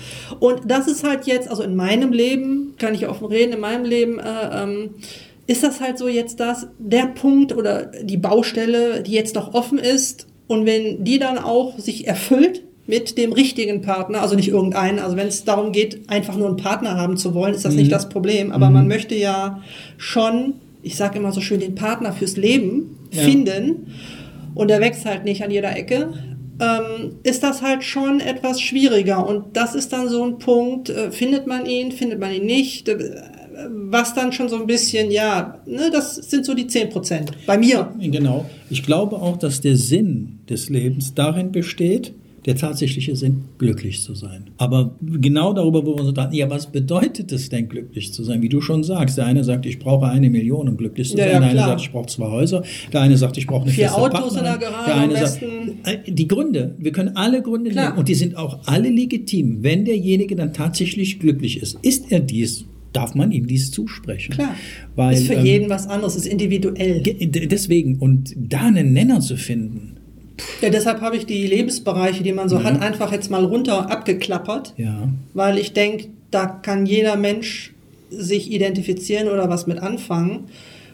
Und 0.41 0.63
das 0.67 0.89
ist 0.89 1.05
halt 1.05 1.27
jetzt, 1.27 1.49
also 1.49 1.63
in 1.63 1.77
meinem 1.77 2.13
Leben, 2.13 2.75
kann 2.79 2.95
ich 2.95 3.09
offen 3.09 3.27
reden, 3.27 3.53
in 3.55 3.61
meinem 3.61 3.85
Leben, 3.85 4.19
äh, 4.19 4.63
ähm, 4.63 4.91
ist 5.47 5.63
das 5.63 5.81
halt 5.81 5.99
so 5.99 6.09
jetzt 6.09 6.41
das, 6.41 6.67
der 6.79 7.07
Punkt 7.07 7.57
oder 7.57 7.87
die 8.03 8.17
Baustelle, 8.17 9.03
die 9.03 9.13
jetzt 9.13 9.35
noch 9.35 9.55
offen 9.55 9.79
ist. 9.79 10.27
Und 10.49 10.67
wenn 10.67 11.05
die 11.05 11.19
dann 11.19 11.39
auch 11.39 11.79
sich 11.79 12.07
erfüllt, 12.07 12.63
mit 12.89 13.19
dem 13.19 13.33
richtigen 13.33 13.83
Partner, 13.83 14.23
also 14.23 14.37
nicht 14.37 14.49
irgendeinen. 14.49 15.01
Also 15.01 15.17
wenn 15.17 15.27
es 15.27 15.45
darum 15.45 15.73
geht, 15.73 16.09
einfach 16.09 16.37
nur 16.37 16.47
einen 16.47 16.57
Partner 16.57 16.97
haben 16.97 17.17
zu 17.17 17.35
wollen, 17.35 17.53
ist 17.53 17.65
das 17.65 17.73
mhm. 17.73 17.81
nicht 17.81 17.93
das 17.93 18.09
Problem. 18.09 18.53
Aber 18.53 18.69
mhm. 18.69 18.75
man 18.75 18.89
möchte 18.89 19.17
ja 19.17 19.61
schon, 19.97 20.55
ich 20.87 20.95
sage 20.95 21.19
immer 21.19 21.33
so 21.33 21.41
schön, 21.41 21.59
den 21.59 21.75
Partner 21.75 22.13
fürs 22.13 22.37
Leben 22.37 22.97
ja. 23.11 23.23
finden. 23.23 23.89
Und 24.55 24.69
der 24.69 24.81
wächst 24.81 25.05
halt 25.05 25.25
nicht 25.25 25.43
an 25.43 25.51
jeder 25.51 25.77
Ecke. 25.77 26.13
Ähm, 26.61 27.17
ist 27.25 27.43
das 27.43 27.61
halt 27.61 27.83
schon 27.83 28.21
etwas 28.21 28.61
schwieriger. 28.61 29.27
Und 29.27 29.57
das 29.57 29.75
ist 29.75 29.93
dann 29.93 30.09
so 30.09 30.25
ein 30.25 30.39
Punkt, 30.39 30.89
äh, 30.89 31.11
findet 31.11 31.49
man 31.49 31.67
ihn, 31.67 31.91
findet 31.91 32.21
man 32.21 32.33
ihn 32.33 32.47
nicht. 32.47 32.89
Äh, 32.89 32.99
was 33.69 34.15
dann 34.15 34.33
schon 34.33 34.49
so 34.49 34.57
ein 34.57 34.67
bisschen, 34.67 35.11
ja, 35.11 35.61
ne, 35.67 35.91
das 35.91 36.15
sind 36.15 36.45
so 36.45 36.55
die 36.55 36.69
10 36.69 36.91
Prozent. 36.91 37.33
Bei 37.47 37.59
mir. 37.59 37.93
Genau. 37.99 38.47
Ich 38.71 38.85
glaube 38.85 39.17
auch, 39.17 39.39
dass 39.39 39.61
der 39.61 39.77
Sinn 39.77 40.39
des 40.49 40.69
Lebens 40.69 41.15
darin 41.15 41.51
besteht, 41.51 42.15
der 42.47 42.55
tatsächliche 42.55 43.17
Sinn, 43.17 43.43
glücklich 43.59 44.01
zu 44.03 44.15
sein. 44.15 44.45
Aber 44.57 44.95
genau 45.03 45.53
darüber, 45.53 45.85
wo 45.85 45.95
wir 45.95 46.01
uns 46.01 46.09
unterhalten, 46.11 46.37
ja, 46.37 46.49
was 46.49 46.71
bedeutet 46.71 47.33
es 47.33 47.49
denn, 47.49 47.69
glücklich 47.69 48.13
zu 48.13 48.23
sein? 48.23 48.41
Wie 48.41 48.49
du 48.49 48.61
schon 48.61 48.85
sagst, 48.85 49.19
der 49.19 49.27
eine 49.27 49.43
sagt, 49.43 49.67
ich 49.67 49.81
brauche 49.81 50.07
eine 50.07 50.31
Million, 50.31 50.69
um 50.69 50.77
glücklich 50.77 51.11
zu 51.11 51.17
sein. 51.17 51.27
Ja, 51.27 51.33
ja, 51.35 51.41
der 51.41 51.49
eine 51.51 51.61
sagt, 51.61 51.81
ich 51.81 51.91
brauche 51.91 52.07
zwei 52.07 52.29
Häuser. 52.29 52.63
Der 52.93 53.01
eine 53.01 53.17
sagt, 53.17 53.37
ich 53.37 53.49
brauche 53.49 53.63
eine 53.63 53.73
Vier 53.73 53.93
Autos 53.97 54.37
in 54.37 54.45
der 54.45 54.59
Garage. 54.59 54.87
Der 54.87 54.97
eine 54.97 55.17
sagt, 55.17 55.43
äh, 55.43 56.13
die 56.13 56.29
Gründe, 56.29 56.77
wir 56.79 56.93
können 56.93 57.17
alle 57.17 57.43
Gründe 57.43 57.71
klar. 57.71 57.87
nehmen 57.87 57.99
und 57.99 58.09
die 58.09 58.15
sind 58.15 58.37
auch 58.37 58.61
alle 58.67 58.91
legitim, 58.91 59.65
wenn 59.65 59.85
derjenige 59.85 60.37
dann 60.37 60.53
tatsächlich 60.53 61.19
glücklich 61.19 61.61
ist. 61.61 61.79
Ist 61.83 62.13
er 62.13 62.21
dies? 62.21 62.67
darf 62.93 63.15
man 63.15 63.31
ihm 63.31 63.47
dies 63.47 63.71
zusprechen. 63.73 64.33
Klar. 64.33 64.57
Weil, 64.95 65.15
ist 65.15 65.27
für 65.27 65.35
ähm, 65.35 65.45
jeden 65.45 65.71
was 65.71 65.87
anderes, 65.87 66.17
ist 66.17 66.27
individuell. 66.27 67.03
Deswegen, 67.03 67.99
und 67.99 68.35
da 68.37 68.63
einen 68.63 68.95
Nenner 68.95 69.21
zu 69.21 69.37
finden, 69.37 69.96
ja, 70.61 70.71
deshalb 70.71 71.01
habe 71.01 71.17
ich 71.17 71.27
die 71.27 71.47
Lebensbereiche, 71.47 72.23
die 72.23 72.33
man 72.33 72.49
so 72.49 72.57
ja. 72.57 72.65
hat, 72.65 72.83
einfach 72.83 73.13
jetzt 73.13 73.31
mal 73.31 73.45
runter 73.45 73.91
abgeklappert. 73.91 74.75
Ja. 74.77 75.09
Weil 75.35 75.59
ich 75.59 75.73
denke, 75.73 76.09
da 76.31 76.47
kann 76.47 76.87
jeder 76.87 77.17
Mensch 77.17 77.75
sich 78.11 78.53
identifizieren 78.53 79.29
oder 79.29 79.49
was 79.49 79.67
mit 79.67 79.79
anfangen 79.79 80.49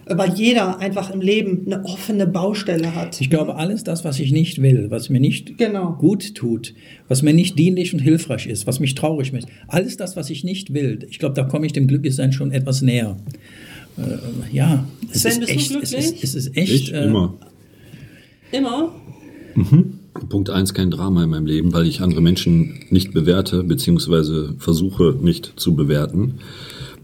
weil 0.06 0.32
jeder 0.34 0.80
einfach 0.80 1.10
im 1.10 1.20
Leben 1.20 1.62
eine 1.66 1.84
offene 1.84 2.26
Baustelle 2.26 2.94
hat. 2.94 3.20
Ich 3.20 3.30
glaube, 3.30 3.56
alles 3.56 3.84
das, 3.84 4.04
was 4.04 4.18
ich 4.18 4.32
nicht 4.32 4.60
will, 4.60 4.90
was 4.90 5.10
mir 5.10 5.20
nicht 5.20 5.58
genau. 5.58 5.92
gut 5.92 6.34
tut, 6.34 6.74
was 7.08 7.22
mir 7.22 7.32
nicht 7.32 7.58
dienlich 7.58 7.92
und 7.92 8.00
hilfreich 8.00 8.46
ist, 8.46 8.66
was 8.66 8.80
mich 8.80 8.94
traurig 8.94 9.32
macht, 9.32 9.46
alles 9.68 9.96
das, 9.96 10.16
was 10.16 10.30
ich 10.30 10.44
nicht 10.44 10.74
will, 10.74 11.06
ich 11.08 11.18
glaube, 11.18 11.34
da 11.34 11.44
komme 11.44 11.66
ich 11.66 11.72
dem 11.72 11.86
Glücklichsein 11.86 12.32
schon 12.32 12.50
etwas 12.50 12.82
näher. 12.82 13.16
Äh, 13.96 14.54
ja, 14.54 14.86
es 15.12 15.22
Sven, 15.22 15.42
ist 15.42 15.48
echt, 15.48 15.70
es 15.70 15.92
ist, 15.92 16.24
es 16.24 16.34
ist 16.34 16.56
echt. 16.56 16.72
Ich, 16.72 16.94
äh, 16.94 17.04
immer. 17.04 17.34
Immer? 18.50 18.94
Mhm. 19.54 19.98
Punkt 20.28 20.50
eins 20.50 20.74
kein 20.74 20.90
Drama 20.90 21.24
in 21.24 21.30
meinem 21.30 21.46
Leben, 21.46 21.72
weil 21.72 21.86
ich 21.86 22.00
andere 22.00 22.20
Menschen 22.20 22.80
nicht 22.90 23.12
bewerte, 23.12 23.64
beziehungsweise 23.64 24.54
versuche 24.58 25.16
nicht 25.20 25.54
zu 25.56 25.74
bewerten. 25.74 26.34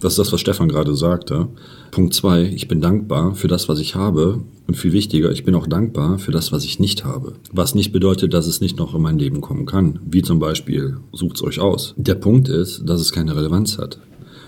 Das 0.00 0.12
ist 0.12 0.19
das, 0.19 0.33
was 0.33 0.40
Stefan 0.40 0.69
gerade 0.69 0.95
sagte. 0.95 1.49
Punkt 1.90 2.14
zwei, 2.14 2.45
ich 2.45 2.69
bin 2.69 2.81
dankbar 2.81 3.35
für 3.35 3.49
das, 3.49 3.69
was 3.69 3.81
ich 3.81 3.95
habe. 3.95 4.40
Und 4.67 4.76
viel 4.76 4.93
wichtiger, 4.93 5.33
ich 5.33 5.45
bin 5.45 5.55
auch 5.55 5.67
dankbar 5.67 6.19
für 6.19 6.31
das, 6.31 6.52
was 6.52 6.64
ich 6.64 6.78
nicht 6.78 7.05
habe. 7.05 7.33
Was 7.52 7.75
nicht 7.75 7.90
bedeutet, 7.90 8.35
dass 8.35 8.47
es 8.47 8.61
nicht 8.61 8.78
noch 8.78 8.95
in 8.95 9.02
mein 9.02 9.19
Leben 9.19 9.40
kommen 9.40 9.67
kann. 9.67 9.99
Wie 10.05 10.23
zum 10.23 10.38
Beispiel, 10.38 10.99
sucht's 11.12 11.43
euch 11.43 11.59
aus. 11.59 11.95
Der 11.97 12.14
Punkt 12.14 12.49
ist, 12.49 12.83
dass 12.87 13.00
es 13.00 13.11
keine 13.11 13.35
Relevanz 13.35 13.78
hat. 13.78 13.99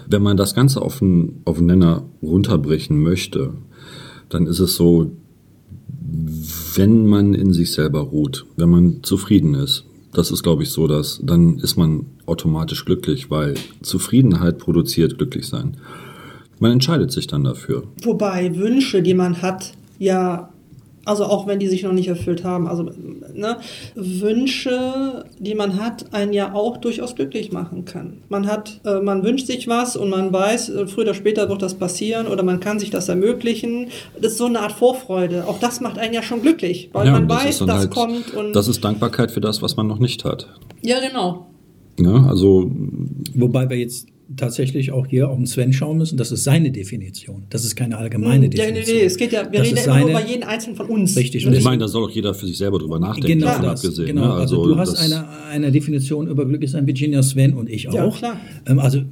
Wenn 0.06 0.22
man 0.22 0.36
das 0.36 0.54
Ganze 0.54 0.82
auf 0.82 1.00
einen, 1.00 1.40
auf 1.46 1.58
einen 1.58 1.66
Nenner 1.66 2.04
runterbrechen 2.22 3.02
möchte, 3.02 3.54
dann 4.28 4.46
ist 4.46 4.60
es 4.60 4.76
so, 4.76 5.10
wenn 6.74 7.06
man 7.06 7.34
in 7.34 7.52
sich 7.52 7.72
selber 7.72 8.00
ruht, 8.00 8.46
wenn 8.56 8.68
man 8.68 9.02
zufrieden 9.02 9.54
ist, 9.54 9.84
das 10.12 10.30
ist, 10.30 10.42
glaube 10.42 10.62
ich, 10.62 10.70
so, 10.70 10.86
dass 10.86 11.20
dann 11.22 11.58
ist 11.58 11.76
man 11.76 12.06
automatisch 12.26 12.84
glücklich, 12.84 13.30
weil 13.30 13.54
Zufriedenheit 13.82 14.58
produziert 14.58 15.18
glücklich 15.18 15.46
sein. 15.46 15.76
Man 16.58 16.72
entscheidet 16.72 17.12
sich 17.12 17.26
dann 17.26 17.44
dafür. 17.44 17.84
Wobei 18.02 18.56
Wünsche, 18.56 19.02
die 19.02 19.14
man 19.14 19.40
hat, 19.40 19.72
ja 19.98 20.50
also 21.10 21.24
auch 21.24 21.46
wenn 21.46 21.58
die 21.58 21.66
sich 21.66 21.82
noch 21.82 21.92
nicht 21.92 22.08
erfüllt 22.08 22.44
haben. 22.44 22.68
Also 22.68 22.84
ne, 23.34 23.56
Wünsche, 23.96 25.24
die 25.38 25.54
man 25.56 25.76
hat, 25.76 26.14
einen 26.14 26.32
ja 26.32 26.54
auch 26.54 26.76
durchaus 26.76 27.16
glücklich 27.16 27.50
machen 27.50 27.84
kann. 27.84 28.18
Man 28.28 28.46
hat, 28.46 28.80
äh, 28.84 29.00
man 29.00 29.24
wünscht 29.24 29.46
sich 29.46 29.66
was 29.66 29.96
und 29.96 30.08
man 30.08 30.32
weiß, 30.32 30.68
äh, 30.68 30.86
früher 30.86 31.04
oder 31.04 31.14
später 31.14 31.48
wird 31.48 31.62
das 31.62 31.74
passieren 31.74 32.28
oder 32.28 32.44
man 32.44 32.60
kann 32.60 32.78
sich 32.78 32.90
das 32.90 33.08
ermöglichen. 33.08 33.88
Das 34.20 34.32
ist 34.32 34.38
so 34.38 34.46
eine 34.46 34.60
Art 34.60 34.72
Vorfreude. 34.72 35.48
Auch 35.48 35.58
das 35.58 35.80
macht 35.80 35.98
einen 35.98 36.14
ja 36.14 36.22
schon 36.22 36.42
glücklich, 36.42 36.90
weil 36.92 37.06
ja, 37.06 37.12
man 37.12 37.26
das 37.26 37.44
weiß, 37.44 37.58
das 37.58 37.70
halt, 37.70 37.90
kommt. 37.90 38.32
Und 38.34 38.54
das 38.54 38.68
ist 38.68 38.84
Dankbarkeit 38.84 39.32
für 39.32 39.40
das, 39.40 39.62
was 39.62 39.76
man 39.76 39.88
noch 39.88 39.98
nicht 39.98 40.24
hat. 40.24 40.48
Ja, 40.82 41.00
genau. 41.00 41.46
Ja, 41.98 42.20
ne, 42.20 42.28
also 42.28 42.70
wobei 43.34 43.68
wir 43.68 43.76
jetzt 43.76 44.06
tatsächlich 44.36 44.92
auch 44.92 45.06
hier 45.06 45.28
auf 45.28 45.36
den 45.36 45.46
Sven 45.46 45.72
schauen 45.72 45.98
müssen. 45.98 46.16
Das 46.16 46.30
ist 46.32 46.44
seine 46.44 46.70
Definition. 46.70 47.44
Das 47.50 47.64
ist 47.64 47.74
keine 47.76 47.98
allgemeine 47.98 48.44
hm, 48.44 48.50
Definition. 48.50 48.76
Ja, 48.76 48.92
nee, 48.92 49.00
nee, 49.00 49.06
es 49.06 49.16
geht 49.16 49.32
ja, 49.32 49.50
wir 49.50 49.58
das 49.58 49.68
reden 49.68 49.76
ja 49.76 49.84
immer 49.84 50.00
nur 50.00 50.10
über 50.10 50.26
jeden 50.26 50.42
einzelnen 50.44 50.76
von 50.76 50.86
uns. 50.86 51.16
Richtig. 51.16 51.46
Und 51.46 51.54
ich 51.54 51.64
meine, 51.64 51.78
da 51.78 51.88
soll 51.88 52.04
auch 52.04 52.10
jeder 52.10 52.34
für 52.34 52.46
sich 52.46 52.56
selber 52.56 52.78
drüber 52.78 52.98
nachdenken. 52.98 53.40
Genau, 53.40 53.58
das, 53.60 53.84
abgesehen, 53.84 54.06
genau. 54.06 54.26
Ne? 54.26 54.32
Also, 54.34 54.60
also, 54.60 54.74
du 54.74 54.78
hast 54.78 54.96
eine, 54.96 55.26
eine 55.50 55.72
Definition 55.72 56.28
über 56.28 56.46
Glück 56.46 56.62
ist 56.62 56.74
ein 56.74 56.86
Virginia 56.86 57.22
Sven 57.22 57.54
und 57.54 57.68
ich 57.68 57.88
auch. 57.88 57.94
Ja, 57.94 58.10
klar. 58.10 58.40
Ähm, 58.66 58.78
also 58.78 59.02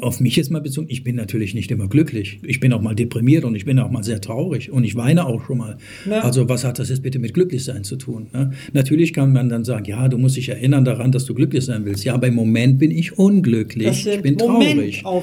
auf 0.00 0.20
mich 0.20 0.36
jetzt 0.36 0.50
mal 0.50 0.60
bezogen, 0.60 0.86
ich 0.90 1.02
bin 1.02 1.16
natürlich 1.16 1.54
nicht 1.54 1.70
immer 1.70 1.88
glücklich. 1.88 2.40
Ich 2.44 2.60
bin 2.60 2.72
auch 2.72 2.80
mal 2.80 2.94
deprimiert 2.94 3.44
und 3.44 3.54
ich 3.54 3.64
bin 3.64 3.78
auch 3.78 3.90
mal 3.90 4.04
sehr 4.04 4.20
traurig 4.20 4.70
und 4.70 4.84
ich 4.84 4.96
weine 4.96 5.26
auch 5.26 5.44
schon 5.44 5.58
mal. 5.58 5.78
Ja. 6.08 6.20
Also 6.20 6.48
was 6.48 6.64
hat 6.64 6.78
das 6.78 6.88
jetzt 6.88 7.02
bitte 7.02 7.18
mit 7.18 7.34
Glücklichsein 7.34 7.84
zu 7.84 7.96
tun? 7.96 8.28
Ne? 8.32 8.52
Natürlich 8.72 9.12
kann 9.12 9.32
man 9.32 9.48
dann 9.48 9.64
sagen, 9.64 9.84
ja, 9.86 10.08
du 10.08 10.18
musst 10.18 10.36
dich 10.36 10.48
erinnern 10.48 10.84
daran, 10.84 11.12
dass 11.12 11.24
du 11.24 11.34
glücklich 11.34 11.64
sein 11.64 11.84
willst. 11.84 12.04
Ja, 12.04 12.14
aber 12.14 12.28
im 12.28 12.34
Moment 12.34 12.78
bin 12.78 12.90
ich 12.90 13.18
unglücklich. 13.18 14.06
ich 14.06 14.22
bin 14.22 14.38
traurig. 14.38 14.67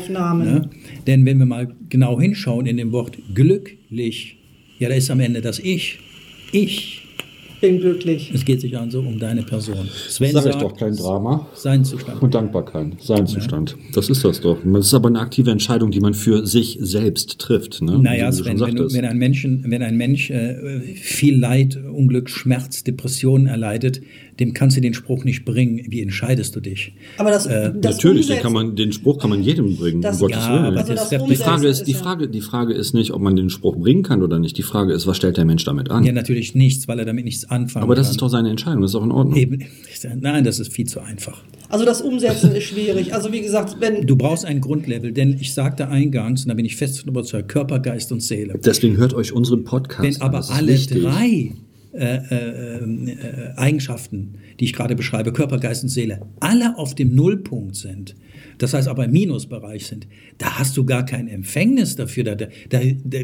Namen. 0.10 0.48
Ja? 0.48 0.70
Denn 1.08 1.26
wenn 1.26 1.38
wir 1.38 1.46
mal 1.46 1.74
genau 1.90 2.20
hinschauen 2.20 2.66
in 2.66 2.78
dem 2.78 2.92
Wort 2.92 3.18
glücklich, 3.34 4.38
ja, 4.80 4.90
da 4.90 4.96
ist 4.96 5.10
am 5.10 5.20
Ende 5.20 5.42
das 5.42 5.60
Ich. 5.60 6.00
Ich 6.52 7.05
bin 7.62 7.80
glücklich. 7.80 8.32
Es 8.34 8.46
geht 8.46 8.62
sich 8.62 8.78
also 8.78 9.00
um 9.00 9.20
deine 9.20 9.44
Person. 9.44 9.88
Sven 10.08 10.32
Sag 10.32 10.44
sagt, 10.44 10.56
ich 10.56 10.62
doch 10.62 10.76
kein 10.76 10.96
Drama. 10.96 11.48
Sein 11.54 11.84
Zustand. 11.84 12.22
Und 12.22 12.34
Dankbarkeit. 12.34 12.94
Sein 13.02 13.28
Zustand. 13.28 13.76
Das 13.94 14.10
ist 14.10 14.24
das 14.24 14.42
doch. 14.42 14.58
Das 14.64 14.88
ist 14.88 14.94
aber 14.94 15.10
eine 15.10 15.20
aktive 15.20 15.52
Entscheidung, 15.52 15.92
die 15.92 16.00
man 16.00 16.14
für 16.14 16.46
sich 16.46 16.78
selbst 16.82 17.40
trifft. 17.40 17.82
Ne? 17.82 18.00
Naja, 18.00 18.32
Sven, 18.32 18.60
wenn, 18.60 18.76
du, 18.76 18.94
wenn, 18.94 19.06
ein 19.06 19.18
Menschen, 19.18 19.64
wenn 19.68 19.82
ein 19.82 19.98
Mensch 19.98 20.30
äh, 20.30 20.80
viel 20.96 21.38
Leid, 21.38 21.78
Unglück, 21.78 22.30
Schmerz, 22.30 22.84
Depressionen 22.84 23.48
erleidet, 23.48 24.02
dem 24.40 24.54
kannst 24.54 24.76
du 24.76 24.82
den 24.82 24.94
Spruch 24.94 25.24
nicht 25.24 25.46
bringen, 25.46 25.82
wie 25.88 26.02
entscheidest 26.02 26.56
du 26.56 26.60
dich? 26.60 26.94
Aber 27.18 27.32
das, 27.32 27.46
äh, 27.46 27.72
das 27.74 27.96
natürlich, 27.96 28.28
den, 28.28 28.40
kann 28.40 28.54
man, 28.54 28.76
den 28.76 28.92
Spruch 28.92 29.18
kann 29.20 29.30
man 29.30 29.42
jedem 29.42 29.78
bringen. 29.78 30.02
Das, 30.02 30.22
um 30.22 30.30
ja, 30.30 30.38
aber 30.40 30.78
also 30.78 30.94
das 30.94 31.10
die 31.10 31.36
Frage 31.36 31.68
ist, 31.68 31.86
die 31.86 31.94
Frage, 31.94 32.28
die 32.28 32.42
Frage 32.42 32.74
ist 32.74 32.94
nicht, 32.94 33.12
ob 33.12 33.22
man 33.22 33.36
den 33.36 33.50
Spruch 33.50 33.78
bringen 33.78 34.04
kann 34.04 34.22
oder 34.22 34.40
nicht. 34.40 34.58
Die 34.58 34.64
Frage 34.64 34.94
ist, 34.94 35.08
was 35.08 35.18
stellt 35.18 35.38
der 35.38 35.46
Mensch 35.46 35.64
damit 35.64 35.90
an? 35.90 36.04
Ja, 36.04 36.12
natürlich 36.12 36.54
nichts, 36.54 36.88
weil 36.88 37.00
er 37.00 37.06
damit 37.06 37.26
nichts 37.26 37.45
anfangen 37.50 37.84
Aber 37.84 37.96
das 37.96 38.08
kann. 38.08 38.12
ist 38.12 38.22
doch 38.22 38.30
seine 38.30 38.50
Entscheidung, 38.50 38.82
das 38.82 38.92
ist 38.92 38.96
auch 38.96 39.04
in 39.04 39.12
Ordnung. 39.12 39.38
Eben, 39.38 39.64
nein, 40.20 40.44
das 40.44 40.60
ist 40.60 40.72
viel 40.74 40.88
zu 40.88 41.00
einfach. 41.02 41.44
Also 41.70 41.86
das 41.86 42.02
Umsetzen 42.02 42.52
ist 42.56 42.64
schwierig. 42.66 43.14
Also 43.14 43.32
wie 43.32 43.42
gesagt, 43.42 43.78
wenn 43.80 44.06
du 44.06 44.16
brauchst 44.16 44.46
ein 44.46 44.62
Grundlevel, 44.62 45.12
denn 45.12 45.34
ich 45.40 45.54
sagte 45.54 45.88
eingangs, 45.88 46.44
und 46.44 46.50
da 46.50 46.54
bin 46.54 46.66
ich 46.66 46.76
fest 46.76 47.06
überzeugt, 47.06 47.50
Körper, 47.50 47.80
Geist 47.80 48.12
und 48.12 48.22
Seele. 48.22 48.60
Deswegen 48.64 48.98
hört 48.98 49.14
euch 49.14 49.34
unseren 49.34 49.64
Podcast. 49.64 50.04
Wenn 50.04 50.22
aber 50.22 50.44
alle 50.50 50.74
wichtig. 50.74 51.02
drei 51.02 51.54
äh, 51.96 52.18
äh, 52.30 52.78
äh, 52.78 53.54
Eigenschaften, 53.56 54.36
die 54.60 54.66
ich 54.66 54.74
gerade 54.74 54.96
beschreibe, 54.96 55.32
Körper, 55.32 55.60
Geist 55.60 55.84
und 55.84 55.90
Seele, 55.90 56.22
alle 56.40 56.78
auf 56.78 56.94
dem 56.94 57.16
Nullpunkt 57.16 57.76
sind, 57.76 58.16
das 58.58 58.74
heißt 58.74 58.88
aber 58.88 59.06
im 59.06 59.12
Minusbereich 59.12 59.88
sind, 59.88 60.08
da 60.38 60.60
hast 60.60 60.76
du 60.78 60.86
gar 60.86 61.06
kein 61.06 61.28
Empfängnis 61.28 61.96
dafür. 61.96 62.24
Da, 62.24 62.36
da, 62.36 62.48
da, 62.70 63.20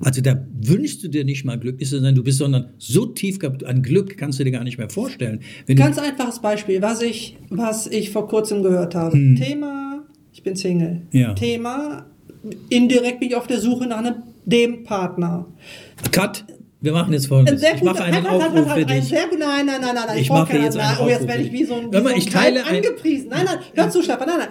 also 0.00 0.20
da 0.20 0.46
wünschst 0.60 1.02
du 1.04 1.08
dir 1.08 1.24
nicht 1.24 1.44
mal 1.44 1.58
glücklich 1.58 1.88
zu 1.88 2.00
sein, 2.00 2.14
du 2.14 2.22
bist, 2.22 2.38
sondern 2.38 2.70
so 2.78 3.06
tief 3.06 3.38
an 3.42 3.82
Glück 3.82 4.16
kannst 4.16 4.38
du 4.38 4.44
dir 4.44 4.52
gar 4.52 4.64
nicht 4.64 4.78
mehr 4.78 4.90
vorstellen. 4.90 5.40
Wenn 5.66 5.76
Ganz 5.76 5.98
einfaches 5.98 6.40
Beispiel, 6.40 6.82
was 6.82 7.02
ich, 7.02 7.36
was 7.50 7.86
ich 7.86 8.10
vor 8.10 8.28
kurzem 8.28 8.62
gehört 8.62 8.94
habe. 8.94 9.16
Hm. 9.16 9.36
Thema, 9.36 10.04
ich 10.32 10.42
bin 10.42 10.56
Single. 10.56 11.02
Ja. 11.12 11.34
Thema, 11.34 12.06
indirekt 12.68 13.20
bin 13.20 13.30
ich 13.30 13.36
auf 13.36 13.46
der 13.46 13.60
Suche 13.60 13.86
nach 13.86 13.98
einem, 13.98 14.22
dem 14.44 14.84
Partner. 14.84 15.46
Cut. 16.12 16.44
Wir 16.84 16.92
machen 16.92 17.14
jetzt 17.14 17.28
folgendes. 17.28 17.62
ich 17.62 17.82
mache 17.82 18.04
einen 18.04 18.26
Aufruf 18.26 18.74
für 18.74 18.84
dich. 18.84 19.04
Sehr 19.04 19.26
gut, 19.26 19.38
nein, 19.38 19.64
nein, 19.64 19.80
nein, 19.80 19.94
nein. 19.94 20.18
Ich, 20.18 20.28
mache 20.28 20.58
jetzt 20.58 20.76
einen 20.76 20.98
Oh, 21.00 21.08
jetzt 21.08 21.26
werde 21.26 21.42
ich 21.42 21.50
wie 21.50 21.64
so 21.64 21.76
ein, 21.76 21.90
wie 21.90 22.18
ich 22.18 22.26
teile 22.26 22.62
angepriesen. 22.62 23.28
Nein, 23.30 23.46
nein, 23.46 23.58
hör 23.72 23.88
zu, 23.88 24.02
Stefan, 24.02 24.28
nein, 24.28 24.38
nein. 24.40 24.48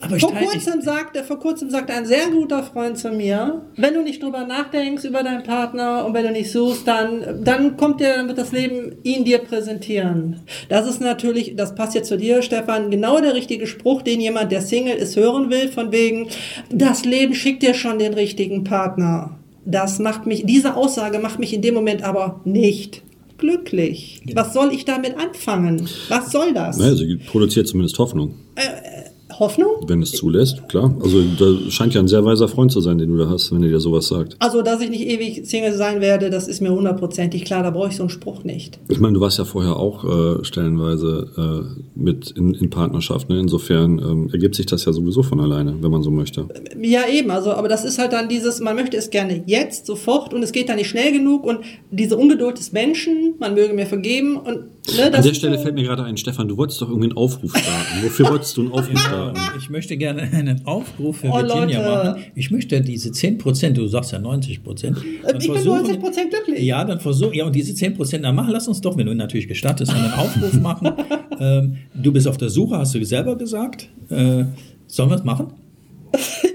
Aber 0.00 0.18
vor, 0.18 0.32
kurzem 0.32 0.80
sagte, 0.80 1.22
vor 1.22 1.38
kurzem 1.38 1.68
sagte 1.68 1.92
ein 1.92 2.06
sehr 2.06 2.28
guter 2.30 2.62
Freund 2.62 2.96
zu 2.96 3.10
mir, 3.10 3.66
wenn 3.76 3.92
du 3.92 4.02
nicht 4.02 4.22
drüber 4.22 4.46
nachdenkst 4.46 5.04
über 5.04 5.22
deinen 5.22 5.42
Partner 5.42 6.06
und 6.06 6.14
wenn 6.14 6.24
du 6.24 6.32
nicht 6.32 6.50
suchst, 6.50 6.88
dann, 6.88 7.44
dann 7.44 7.76
kommt 7.76 8.00
dir, 8.00 8.14
dann 8.14 8.28
wird 8.28 8.38
das 8.38 8.50
Leben 8.50 8.96
ihn 9.02 9.24
dir 9.24 9.38
präsentieren. 9.38 10.40
Das 10.70 10.88
ist 10.88 11.02
natürlich, 11.02 11.54
das 11.54 11.74
passt 11.74 11.94
jetzt 11.94 12.08
zu 12.08 12.16
dir, 12.16 12.40
Stefan, 12.40 12.90
genau 12.90 13.20
der 13.20 13.34
richtige 13.34 13.66
Spruch, 13.66 14.00
den 14.00 14.20
jemand, 14.20 14.50
der 14.50 14.62
Single 14.62 14.96
ist, 14.96 15.16
hören 15.16 15.50
will, 15.50 15.68
von 15.68 15.92
wegen, 15.92 16.28
das 16.70 17.04
Leben 17.04 17.34
schickt 17.34 17.62
dir 17.62 17.74
schon 17.74 17.98
den 17.98 18.14
richtigen 18.14 18.64
Partner. 18.64 19.38
Das 19.66 19.98
macht 19.98 20.26
mich, 20.26 20.44
diese 20.44 20.76
Aussage 20.76 21.18
macht 21.18 21.38
mich 21.38 21.54
in 21.54 21.62
dem 21.62 21.74
Moment 21.74 22.02
aber 22.02 22.40
nicht 22.44 23.02
glücklich. 23.38 24.20
Ja. 24.26 24.36
Was 24.36 24.52
soll 24.52 24.72
ich 24.72 24.84
damit 24.84 25.16
anfangen? 25.16 25.88
Was 26.08 26.30
soll 26.30 26.52
das? 26.54 26.76
Naja, 26.76 26.94
sie 26.94 27.16
produziert 27.16 27.66
zumindest 27.66 27.98
Hoffnung. 27.98 28.34
Äh, 28.54 29.10
Hoffnung? 29.38 29.70
Wenn 29.86 30.02
es 30.02 30.12
zulässt, 30.12 30.68
klar. 30.68 30.94
Also 31.02 31.22
da 31.38 31.70
scheint 31.70 31.94
ja 31.94 32.00
ein 32.00 32.08
sehr 32.08 32.24
weiser 32.24 32.48
Freund 32.48 32.72
zu 32.72 32.80
sein, 32.80 32.98
den 32.98 33.10
du 33.10 33.16
da 33.16 33.28
hast, 33.28 33.52
wenn 33.52 33.62
er 33.62 33.68
dir 33.68 33.80
sowas 33.80 34.08
sagt. 34.08 34.36
Also, 34.38 34.62
dass 34.62 34.80
ich 34.80 34.90
nicht 34.90 35.06
ewig 35.06 35.46
Single 35.46 35.74
sein 35.74 36.00
werde, 36.00 36.30
das 36.30 36.48
ist 36.48 36.60
mir 36.60 36.70
hundertprozentig 36.70 37.44
klar. 37.44 37.62
Da 37.62 37.70
brauche 37.70 37.88
ich 37.88 37.96
so 37.96 38.02
einen 38.02 38.10
Spruch 38.10 38.44
nicht. 38.44 38.78
Ich 38.88 39.00
meine, 39.00 39.14
du 39.14 39.20
warst 39.20 39.38
ja 39.38 39.44
vorher 39.44 39.76
auch 39.76 40.04
äh, 40.04 40.44
stellenweise 40.44 41.74
äh, 41.76 41.82
mit 41.94 42.30
in, 42.30 42.54
in 42.54 42.70
Partnerschaft. 42.70 43.28
Ne? 43.28 43.38
Insofern 43.38 43.98
ähm, 43.98 44.30
ergibt 44.32 44.54
sich 44.54 44.66
das 44.66 44.84
ja 44.84 44.92
sowieso 44.92 45.22
von 45.22 45.40
alleine, 45.40 45.74
wenn 45.80 45.90
man 45.90 46.02
so 46.02 46.10
möchte. 46.10 46.48
Ja, 46.80 47.06
eben. 47.08 47.30
Also, 47.30 47.52
aber 47.52 47.68
das 47.68 47.84
ist 47.84 47.98
halt 47.98 48.12
dann 48.12 48.28
dieses, 48.28 48.60
man 48.60 48.76
möchte 48.76 48.96
es 48.96 49.10
gerne 49.10 49.42
jetzt, 49.46 49.86
sofort 49.86 50.34
und 50.34 50.42
es 50.42 50.52
geht 50.52 50.68
dann 50.68 50.76
nicht 50.76 50.88
schnell 50.88 51.12
genug 51.12 51.44
und 51.44 51.60
diese 51.90 52.16
Ungeduld 52.16 52.58
des 52.58 52.72
Menschen, 52.72 53.34
man 53.38 53.54
möge 53.54 53.74
mir 53.74 53.86
vergeben 53.86 54.36
und 54.36 54.74
Ne, 54.96 55.04
An 55.14 55.22
der 55.22 55.32
Stelle 55.34 55.56
so 55.56 55.62
fällt 55.62 55.74
mir 55.76 55.84
gerade 55.84 56.04
ein, 56.04 56.18
Stefan, 56.18 56.46
du 56.46 56.58
wolltest 56.58 56.80
doch 56.82 56.88
irgendwie 56.88 57.08
einen 57.08 57.16
Aufruf 57.16 57.56
starten. 57.56 58.02
Wofür 58.02 58.28
wolltest 58.28 58.54
du 58.56 58.62
einen 58.62 58.72
Aufruf 58.72 58.98
starten? 59.00 59.23
Ich 59.58 59.70
möchte 59.70 59.96
gerne 59.96 60.22
einen 60.22 60.66
Aufruf 60.66 61.18
für 61.18 61.28
oh, 61.28 61.36
Virginia 61.36 61.86
Leute. 61.86 62.10
machen. 62.10 62.24
Ich 62.34 62.50
möchte 62.50 62.80
diese 62.80 63.12
10 63.12 63.38
Prozent, 63.38 63.76
du 63.76 63.86
sagst 63.86 64.12
ja 64.12 64.18
90 64.18 64.62
Prozent. 64.62 64.98
Ich 64.98 65.50
bin 65.50 65.64
90 65.64 66.00
Prozent 66.00 66.30
glücklich. 66.30 66.64
Ja, 66.64 66.84
dann 66.84 67.00
versuch, 67.00 67.32
ja, 67.32 67.44
und 67.44 67.54
diese 67.54 67.74
10 67.74 67.94
Prozent, 67.94 68.24
dann 68.24 68.34
mach, 68.34 68.48
lass 68.48 68.68
uns 68.68 68.80
doch, 68.80 68.96
wenn 68.96 69.06
du 69.06 69.14
natürlich 69.14 69.48
gestattest, 69.48 69.92
einen 69.92 70.12
Aufruf 70.12 70.52
machen. 70.54 70.92
ähm, 71.40 71.76
du 71.94 72.12
bist 72.12 72.28
auf 72.28 72.36
der 72.36 72.50
Suche, 72.50 72.78
hast 72.78 72.94
du 72.94 73.04
selber 73.04 73.36
gesagt. 73.36 73.88
Äh, 74.10 74.44
sollen 74.86 75.10
wir 75.10 75.16
es 75.16 75.24
machen? 75.24 75.52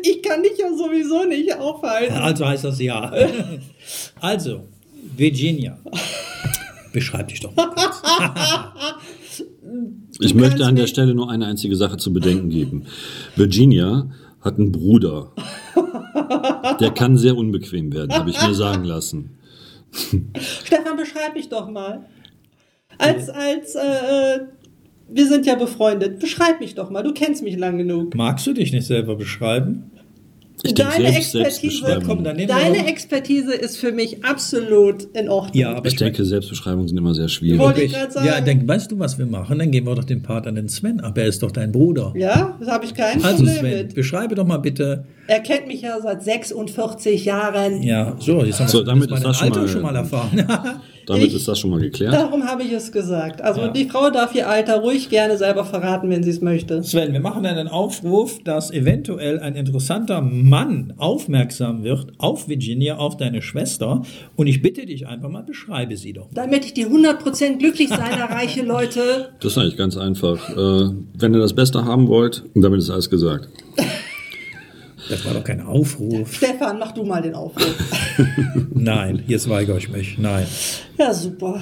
Ich 0.03 0.21
kann 0.23 0.43
dich 0.43 0.57
ja 0.57 0.69
sowieso 0.69 1.25
nicht 1.25 1.53
aufhalten. 1.55 2.13
Also 2.13 2.45
heißt 2.45 2.63
das 2.63 2.79
ja. 2.79 3.11
Also, 4.21 4.63
Virginia. 5.17 5.77
Beschreib 6.93 7.27
dich 7.27 7.39
doch 7.39 7.55
mal 7.55 7.69
kurz. 7.69 8.01
ich 10.19 10.35
möchte 10.35 10.65
an 10.65 10.75
der 10.75 10.87
Stelle 10.87 11.15
nur 11.15 11.29
eine 11.29 11.45
einzige 11.45 11.75
Sache 11.75 11.97
zu 11.97 12.13
bedenken 12.13 12.49
geben. 12.49 12.85
Virginia 13.35 14.09
hat 14.41 14.57
einen 14.57 14.71
Bruder. 14.71 15.31
Der 16.79 16.91
kann 16.91 17.17
sehr 17.17 17.35
unbequem 17.35 17.93
werden, 17.93 18.13
habe 18.13 18.29
ich 18.29 18.41
mir 18.41 18.53
sagen 18.53 18.83
lassen. 18.83 19.37
Stefan, 20.65 20.97
beschreib 20.97 21.35
mich 21.35 21.49
doch 21.49 21.69
mal. 21.69 22.05
Als, 22.97 23.29
als, 23.29 23.75
äh, 23.75 24.39
wir 25.09 25.27
sind 25.27 25.45
ja 25.45 25.55
befreundet. 25.55 26.19
Beschreib 26.19 26.59
mich 26.59 26.75
doch 26.75 26.89
mal. 26.89 27.03
Du 27.03 27.13
kennst 27.13 27.43
mich 27.43 27.57
lang 27.57 27.77
genug. 27.77 28.13
Magst 28.15 28.45
du 28.45 28.53
dich 28.53 28.71
nicht 28.71 28.85
selber 28.85 29.15
beschreiben? 29.15 29.91
Ich 30.63 30.73
deine 30.73 31.11
selbst, 31.11 31.35
Expertise, 31.35 32.01
komm, 32.05 32.23
deine 32.23 32.87
Expertise 32.87 33.53
ist 33.53 33.77
für 33.77 33.93
mich 33.93 34.25
absolut 34.25 35.03
in 35.13 35.29
Ordnung. 35.29 35.53
Ja, 35.53 35.73
aber 35.73 35.87
ich, 35.87 35.93
ich 35.93 35.99
denke, 35.99 36.25
Selbstbeschreibungen 36.25 36.87
sind 36.87 36.97
immer 36.97 37.13
sehr 37.13 37.29
schwierig. 37.29 37.59
Wollte 37.59 37.81
ich 37.81 37.93
sagen. 37.93 38.25
Ja, 38.25 38.41
dann 38.41 38.67
weißt 38.67 38.91
du, 38.91 38.99
was 38.99 39.17
wir 39.17 39.25
machen? 39.25 39.57
Dann 39.57 39.71
geben 39.71 39.87
wir 39.87 39.95
doch 39.95 40.03
den 40.03 40.21
Part 40.21 40.47
an 40.47 40.55
den 40.55 40.67
Sven 40.67 40.99
ab. 40.99 41.17
Er 41.17 41.27
ist 41.27 41.41
doch 41.43 41.51
dein 41.51 41.71
Bruder. 41.71 42.13
Ja, 42.15 42.57
das 42.59 42.69
habe 42.69 42.85
ich 42.85 42.93
kein 42.93 43.23
also, 43.23 43.37
Problem 43.37 43.55
Sven, 43.55 43.77
mit. 43.77 43.95
beschreibe 43.95 44.35
doch 44.35 44.45
mal 44.45 44.57
bitte. 44.57 45.05
Er 45.27 45.39
kennt 45.39 45.67
mich 45.67 45.81
ja 45.81 45.99
seit 46.01 46.23
46 46.23 47.23
Jahren. 47.23 47.81
Ja, 47.81 48.15
so, 48.19 48.43
jetzt 48.43 48.59
haben 48.59 48.65
wir 48.65 48.71
so, 48.71 48.83
damit 48.83 49.11
ist 49.11 49.23
das 49.23 49.37
schon 49.37 49.49
mal, 49.49 49.67
schon 49.67 49.81
mal 49.81 49.95
erfahren. 49.95 50.45
Damit 51.09 51.29
ich, 51.29 51.33
ist 51.33 51.47
das 51.47 51.57
schon 51.57 51.71
mal 51.71 51.79
geklärt. 51.79 52.13
Darum 52.13 52.43
habe 52.43 52.61
ich 52.61 52.71
es 52.71 52.91
gesagt. 52.91 53.41
Also 53.41 53.61
ja. 53.61 53.67
die 53.69 53.85
Frau 53.85 54.11
darf 54.11 54.35
ihr 54.35 54.47
Alter 54.47 54.81
ruhig 54.81 55.09
gerne 55.09 55.39
selber 55.39 55.65
verraten, 55.65 56.07
wenn 56.11 56.21
sie 56.21 56.29
es 56.29 56.39
möchte. 56.39 56.83
Sven, 56.83 57.13
wir 57.13 57.19
machen 57.19 57.47
einen 57.47 57.67
Aufruf, 57.67 58.43
dass 58.43 58.69
eventuell 58.69 59.39
ein 59.39 59.55
interessanter 59.55 60.21
Mann 60.21 60.93
aufmerksam 60.97 61.83
wird 61.83 62.11
auf 62.19 62.47
Virginia, 62.47 62.97
auf 62.97 63.17
deine 63.17 63.41
Schwester. 63.41 64.03
Und 64.35 64.45
ich 64.45 64.61
bitte 64.61 64.85
dich 64.85 65.07
einfach 65.07 65.29
mal, 65.29 65.41
beschreibe 65.41 65.97
sie 65.97 66.13
doch. 66.13 66.27
Damit 66.31 66.63
ich 66.65 66.75
die 66.75 66.85
100% 66.85 67.57
glücklich 67.57 67.89
sein 67.89 68.19
erreiche, 68.19 68.61
Leute. 68.61 69.29
Das 69.39 69.53
ist 69.53 69.57
eigentlich 69.57 69.77
ganz 69.77 69.97
einfach. 69.97 70.47
Äh, 70.51 70.91
wenn 71.17 71.33
ihr 71.33 71.39
das 71.39 71.53
Beste 71.53 71.85
haben 71.85 72.07
wollt, 72.07 72.43
damit 72.53 72.81
ist 72.81 72.91
alles 72.91 73.09
gesagt. 73.09 73.49
Das 75.09 75.25
war 75.25 75.33
doch 75.33 75.43
kein 75.43 75.61
Aufruf. 75.61 76.35
Stefan, 76.35 76.77
mach 76.77 76.91
du 76.91 77.03
mal 77.03 77.21
den 77.21 77.33
Aufruf. 77.33 77.75
Nein, 78.73 79.23
jetzt 79.27 79.49
weigere 79.49 79.77
ich 79.77 79.89
mich. 79.89 80.17
Nein. 80.19 80.45
Ja, 80.99 81.13
super. 81.13 81.59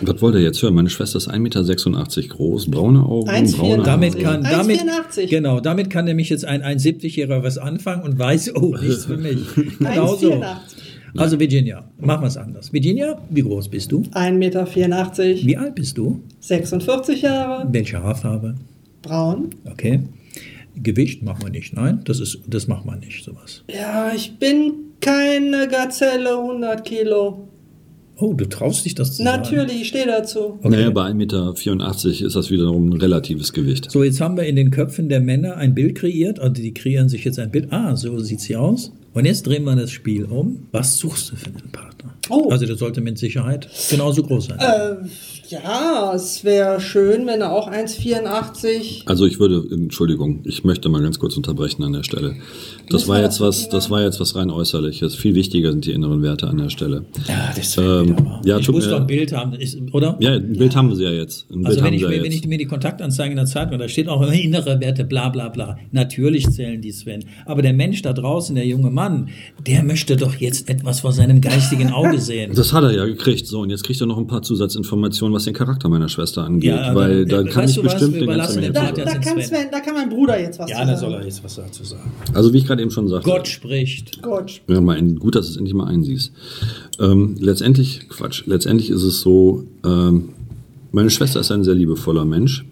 Was 0.00 0.22
wollt 0.22 0.34
ihr 0.36 0.40
jetzt 0.40 0.62
hören? 0.62 0.74
Meine 0.74 0.88
Schwester 0.88 1.18
ist 1.18 1.28
1,86 1.28 1.38
Meter 1.38 2.28
groß, 2.34 2.70
braune 2.70 3.04
Augen, 3.04 3.28
1, 3.28 3.56
braune 3.56 3.82
damit 3.82 4.18
kann, 4.18 4.42
damit, 4.42 4.80
Genau, 5.28 5.60
damit 5.60 5.90
kann 5.90 6.06
nämlich 6.06 6.30
jetzt 6.30 6.46
ein 6.46 6.62
1,70-Jähriger 6.62 7.42
was 7.42 7.58
anfangen 7.58 8.02
und 8.02 8.18
weiß, 8.18 8.54
oh, 8.56 8.74
nichts 8.76 9.04
für 9.04 9.18
mich. 9.18 9.38
Genau 9.78 10.16
so. 10.16 10.42
Also 11.16 11.38
Virginia, 11.38 11.84
machen 11.98 12.22
wir 12.22 12.28
es 12.28 12.36
anders. 12.36 12.72
Virginia, 12.72 13.18
wie 13.30 13.42
groß 13.42 13.68
bist 13.68 13.92
du? 13.92 14.02
1,84 14.12 14.32
Meter. 14.32 14.66
Wie 14.66 15.56
alt 15.56 15.74
bist 15.74 15.96
du? 15.98 16.20
46 16.40 17.22
Jahre. 17.22 17.66
Welche 17.70 18.02
Haarfarbe? 18.02 18.54
Braun. 19.02 19.50
Okay. 19.64 20.00
Gewicht 20.76 21.22
machen 21.22 21.42
wir 21.44 21.50
nicht, 21.50 21.74
nein, 21.74 22.02
das, 22.04 22.20
ist, 22.20 22.40
das 22.46 22.68
macht 22.68 22.84
man 22.84 23.00
nicht, 23.00 23.24
sowas. 23.24 23.62
Ja, 23.72 24.12
ich 24.14 24.38
bin 24.38 24.72
keine 25.00 25.68
Gazelle, 25.68 26.38
100 26.38 26.84
Kilo. 26.84 27.48
Oh, 28.18 28.32
du 28.32 28.46
traust 28.46 28.86
dich 28.86 28.94
das 28.94 29.16
zu 29.16 29.24
Natürlich, 29.24 29.68
sagen? 29.68 29.80
ich 29.82 29.88
stehe 29.88 30.06
dazu. 30.06 30.58
Okay. 30.58 30.70
Naja, 30.70 30.90
bei 30.90 31.02
1,84 31.10 31.14
Meter 31.14 32.26
ist 32.26 32.34
das 32.36 32.50
wiederum 32.50 32.88
ein 32.88 32.92
relatives 32.94 33.52
Gewicht. 33.52 33.90
So, 33.90 34.02
jetzt 34.02 34.22
haben 34.22 34.38
wir 34.38 34.44
in 34.44 34.56
den 34.56 34.70
Köpfen 34.70 35.10
der 35.10 35.20
Männer 35.20 35.56
ein 35.56 35.74
Bild 35.74 35.96
kreiert, 35.96 36.40
also 36.40 36.54
die 36.54 36.72
kreieren 36.72 37.10
sich 37.10 37.24
jetzt 37.24 37.38
ein 37.38 37.50
Bild. 37.50 37.72
Ah, 37.72 37.94
so 37.94 38.18
sieht 38.18 38.40
sie 38.40 38.56
aus. 38.56 38.92
Und 39.12 39.26
jetzt 39.26 39.46
drehen 39.46 39.64
wir 39.64 39.76
das 39.76 39.90
Spiel 39.90 40.24
um. 40.24 40.66
Was 40.72 40.96
suchst 40.96 41.32
du 41.32 41.36
für 41.36 41.46
einen 41.46 41.70
Partner? 41.72 42.15
Oh. 42.28 42.50
Also 42.50 42.66
der 42.66 42.76
sollte 42.76 43.00
mit 43.00 43.18
Sicherheit 43.18 43.68
genauso 43.90 44.22
groß 44.22 44.46
sein. 44.46 44.58
Äh, 44.58 44.96
ja, 45.48 46.12
es 46.14 46.42
wäre 46.44 46.80
schön, 46.80 47.26
wenn 47.26 47.40
er 47.40 47.52
auch 47.52 47.70
1,84. 47.70 49.02
Also 49.06 49.26
ich 49.26 49.38
würde, 49.38 49.62
Entschuldigung, 49.70 50.40
ich 50.44 50.64
möchte 50.64 50.88
mal 50.88 51.00
ganz 51.02 51.18
kurz 51.18 51.36
unterbrechen 51.36 51.84
an 51.84 51.92
der 51.92 52.02
Stelle. 52.02 52.36
Das 52.90 53.06
war 53.06 53.20
jetzt 53.20 53.40
was, 53.40 53.68
das 53.68 53.90
war 53.90 54.02
jetzt 54.02 54.18
was 54.18 54.34
rein 54.34 54.50
äußerliches. 54.50 55.14
Viel 55.14 55.34
wichtiger 55.34 55.70
sind 55.70 55.86
die 55.86 55.92
inneren 55.92 56.22
Werte 56.22 56.48
an 56.48 56.58
der 56.58 56.70
Stelle. 56.70 57.04
Ja, 57.28 57.52
das 57.54 57.76
ähm, 57.76 58.16
ja, 58.44 58.58
Ich 58.58 58.68
muss 58.68 58.88
doch 58.88 59.00
ein 59.00 59.06
Bild 59.06 59.32
haben, 59.32 59.56
oder? 59.92 60.16
Ja, 60.20 60.32
ein 60.32 60.52
Bild 60.54 60.74
haben 60.74 60.88
wir 60.88 60.96
sie 60.96 61.04
ja 61.04 61.12
jetzt. 61.12 61.46
Ein 61.50 61.64
also 61.64 61.80
Bild 61.80 61.86
wenn 61.86 61.94
ich, 61.94 62.02
mir, 62.02 62.22
wenn 62.22 62.32
ich 62.32 62.46
mir 62.46 62.58
die 62.58 62.66
Kontaktanzeigen 62.66 63.32
in 63.32 63.36
der 63.36 63.46
Zeitung, 63.46 63.78
da 63.78 63.88
steht 63.88 64.08
auch 64.08 64.22
immer 64.22 64.32
innere 64.32 64.80
Werte, 64.80 65.04
bla 65.04 65.28
bla 65.28 65.48
bla. 65.48 65.78
Natürlich 65.92 66.50
zählen 66.50 66.80
die 66.80 66.92
Sven. 66.92 67.24
Aber 67.44 67.62
der 67.62 67.72
Mensch 67.72 68.02
da 68.02 68.12
draußen, 68.12 68.54
der 68.54 68.66
junge 68.66 68.90
Mann, 68.90 69.28
der 69.64 69.84
möchte 69.84 70.16
doch 70.16 70.34
jetzt 70.34 70.68
etwas 70.68 71.00
vor 71.00 71.12
seinem 71.12 71.40
geistigen 71.40 71.92
Auge 71.92 72.15
sehen. 72.20 72.52
Das 72.54 72.72
hat 72.72 72.84
er 72.84 72.92
ja 72.92 73.04
gekriegt. 73.04 73.46
So, 73.46 73.60
und 73.60 73.70
jetzt 73.70 73.84
kriegt 73.84 74.00
er 74.00 74.06
noch 74.06 74.18
ein 74.18 74.26
paar 74.26 74.42
Zusatzinformationen, 74.42 75.34
was 75.34 75.44
den 75.44 75.54
Charakter 75.54 75.88
meiner 75.88 76.08
Schwester 76.08 76.44
angeht. 76.44 76.70
Ja, 76.70 76.94
weil 76.94 77.24
da, 77.24 77.42
da 77.42 77.50
kann 77.50 77.68
ich 77.68 77.80
bestimmt 77.80 78.14
den 78.16 78.26
ganzen 78.26 78.72
da, 78.72 78.92
da, 78.92 79.04
kann 79.18 79.40
Sven, 79.40 79.68
da 79.70 79.80
kann 79.80 79.94
mein 79.94 80.08
Bruder 80.08 80.40
jetzt 80.40 80.58
was 80.58 80.70
ja, 80.70 80.76
sagen. 80.76 80.88
Ja, 80.88 80.94
da 80.94 81.00
soll 81.00 81.14
er 81.14 81.24
jetzt 81.24 81.42
was 81.44 81.56
dazu 81.56 81.84
sagen. 81.84 82.10
Also 82.34 82.52
wie 82.52 82.58
ich 82.58 82.66
gerade 82.66 82.82
eben 82.82 82.90
schon 82.90 83.08
sagte. 83.08 83.28
Gott 83.28 83.48
spricht. 83.48 84.22
Gott. 84.22 84.60
Ja, 84.68 84.80
mal 84.80 84.96
ein, 84.96 85.18
gut, 85.18 85.34
dass 85.34 85.46
du 85.46 85.52
es 85.52 85.56
endlich 85.56 85.74
mal 85.74 85.86
einsiehst. 85.86 86.32
Ähm, 86.98 87.36
letztendlich, 87.38 88.08
Quatsch, 88.08 88.44
letztendlich 88.46 88.90
ist 88.90 89.02
es 89.02 89.20
so, 89.20 89.64
ähm, 89.84 90.30
meine 90.92 91.10
Schwester 91.10 91.40
ist 91.40 91.50
ein 91.50 91.64
sehr 91.64 91.74
liebevoller 91.74 92.24
Mensch, 92.24 92.64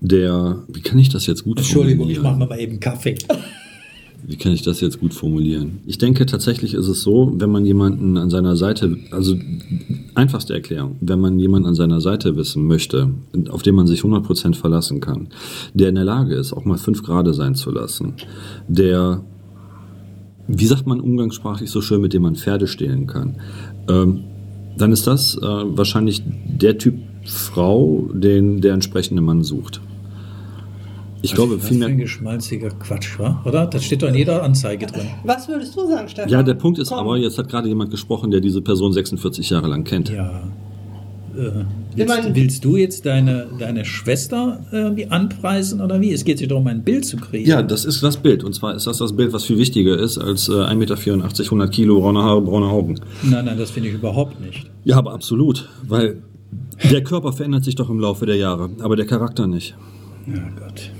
der, 0.00 0.58
wie 0.68 0.80
kann 0.80 0.98
ich 0.98 1.08
das 1.08 1.26
jetzt 1.26 1.44
gut 1.44 1.58
Entschuldigung, 1.58 2.10
ich 2.10 2.20
mache 2.20 2.38
mal 2.38 2.58
eben 2.58 2.80
Kaffee. 2.80 3.14
Wie 4.24 4.36
kann 4.36 4.52
ich 4.52 4.62
das 4.62 4.80
jetzt 4.80 5.00
gut 5.00 5.14
formulieren? 5.14 5.80
Ich 5.84 5.98
denke, 5.98 6.26
tatsächlich 6.26 6.74
ist 6.74 6.86
es 6.86 7.02
so, 7.02 7.32
wenn 7.34 7.50
man 7.50 7.66
jemanden 7.66 8.16
an 8.16 8.30
seiner 8.30 8.56
Seite, 8.56 8.96
also 9.10 9.34
einfachste 10.14 10.54
Erklärung, 10.54 10.96
wenn 11.00 11.18
man 11.18 11.38
jemanden 11.40 11.68
an 11.68 11.74
seiner 11.74 12.00
Seite 12.00 12.36
wissen 12.36 12.66
möchte, 12.66 13.10
auf 13.50 13.62
den 13.62 13.74
man 13.74 13.88
sich 13.88 14.02
100% 14.02 14.54
verlassen 14.54 15.00
kann, 15.00 15.28
der 15.74 15.88
in 15.88 15.96
der 15.96 16.04
Lage 16.04 16.34
ist, 16.34 16.52
auch 16.52 16.64
mal 16.64 16.78
fünf 16.78 17.02
Grade 17.02 17.34
sein 17.34 17.56
zu 17.56 17.72
lassen, 17.72 18.14
der, 18.68 19.22
wie 20.46 20.66
sagt 20.66 20.86
man 20.86 21.00
umgangssprachlich 21.00 21.70
so 21.70 21.80
schön, 21.80 22.00
mit 22.00 22.12
dem 22.12 22.22
man 22.22 22.36
Pferde 22.36 22.68
stehlen 22.68 23.08
kann, 23.08 23.36
ähm, 23.88 24.24
dann 24.78 24.92
ist 24.92 25.06
das 25.06 25.36
äh, 25.36 25.42
wahrscheinlich 25.42 26.22
der 26.46 26.78
Typ 26.78 26.94
Frau, 27.24 28.08
den 28.12 28.60
der 28.60 28.74
entsprechende 28.74 29.22
Mann 29.22 29.42
sucht. 29.42 29.80
Ich 31.22 31.34
glaube, 31.34 31.56
das 31.56 31.70
ist 31.70 31.82
ein 31.82 31.98
geschmalziger 31.98 32.70
Quatsch, 32.70 33.18
wa? 33.18 33.40
oder? 33.44 33.66
Das 33.66 33.84
steht 33.84 34.02
doch 34.02 34.08
in 34.08 34.16
jeder 34.16 34.42
Anzeige 34.42 34.86
drin. 34.86 35.06
Was 35.24 35.48
würdest 35.48 35.76
du 35.76 35.86
sagen, 35.86 36.08
Stefan? 36.08 36.30
Ja, 36.30 36.42
der 36.42 36.54
Punkt 36.54 36.78
ist 36.80 36.88
Komm. 36.88 36.98
aber, 36.98 37.16
jetzt 37.16 37.38
hat 37.38 37.48
gerade 37.48 37.68
jemand 37.68 37.90
gesprochen, 37.90 38.30
der 38.30 38.40
diese 38.40 38.60
Person 38.60 38.92
46 38.92 39.48
Jahre 39.50 39.68
lang 39.68 39.84
kennt. 39.84 40.10
Ja. 40.10 40.42
Äh, 41.36 41.64
willst, 41.94 42.34
willst 42.34 42.64
du 42.64 42.76
jetzt 42.76 43.06
deine, 43.06 43.46
deine 43.58 43.84
Schwester 43.84 44.64
irgendwie 44.70 45.06
anpreisen 45.06 45.80
oder 45.80 46.00
wie? 46.00 46.12
Es 46.12 46.24
geht 46.24 46.38
sich 46.38 46.48
darum, 46.48 46.66
ein 46.66 46.82
Bild 46.82 47.06
zu 47.06 47.16
kriegen. 47.16 47.48
Ja, 47.48 47.62
das 47.62 47.84
ist 47.84 48.02
das 48.02 48.16
Bild. 48.16 48.44
Und 48.44 48.54
zwar 48.54 48.74
ist 48.74 48.86
das 48.86 48.98
das 48.98 49.14
Bild, 49.14 49.32
was 49.32 49.44
viel 49.44 49.58
wichtiger 49.58 49.98
ist 49.98 50.18
als 50.18 50.48
äh, 50.48 50.52
1,84 50.52 50.76
Meter, 50.76 50.96
100 51.44 51.72
Kilo, 51.72 52.00
braune 52.00 52.22
Haare, 52.22 52.42
braune 52.42 52.66
Augen. 52.66 53.00
Nein, 53.22 53.44
nein, 53.44 53.56
das 53.56 53.70
finde 53.70 53.88
ich 53.88 53.94
überhaupt 53.94 54.40
nicht. 54.40 54.70
Ja, 54.84 54.98
aber 54.98 55.12
absolut. 55.12 55.68
Weil 55.86 56.22
der 56.90 57.02
Körper 57.04 57.32
verändert 57.32 57.64
sich 57.64 57.76
doch 57.76 57.88
im 57.88 58.00
Laufe 58.00 58.26
der 58.26 58.36
Jahre, 58.36 58.70
aber 58.80 58.96
der 58.96 59.06
Charakter 59.06 59.46
nicht. 59.46 59.74
Ja 60.26 60.48
Gott. 60.58 60.90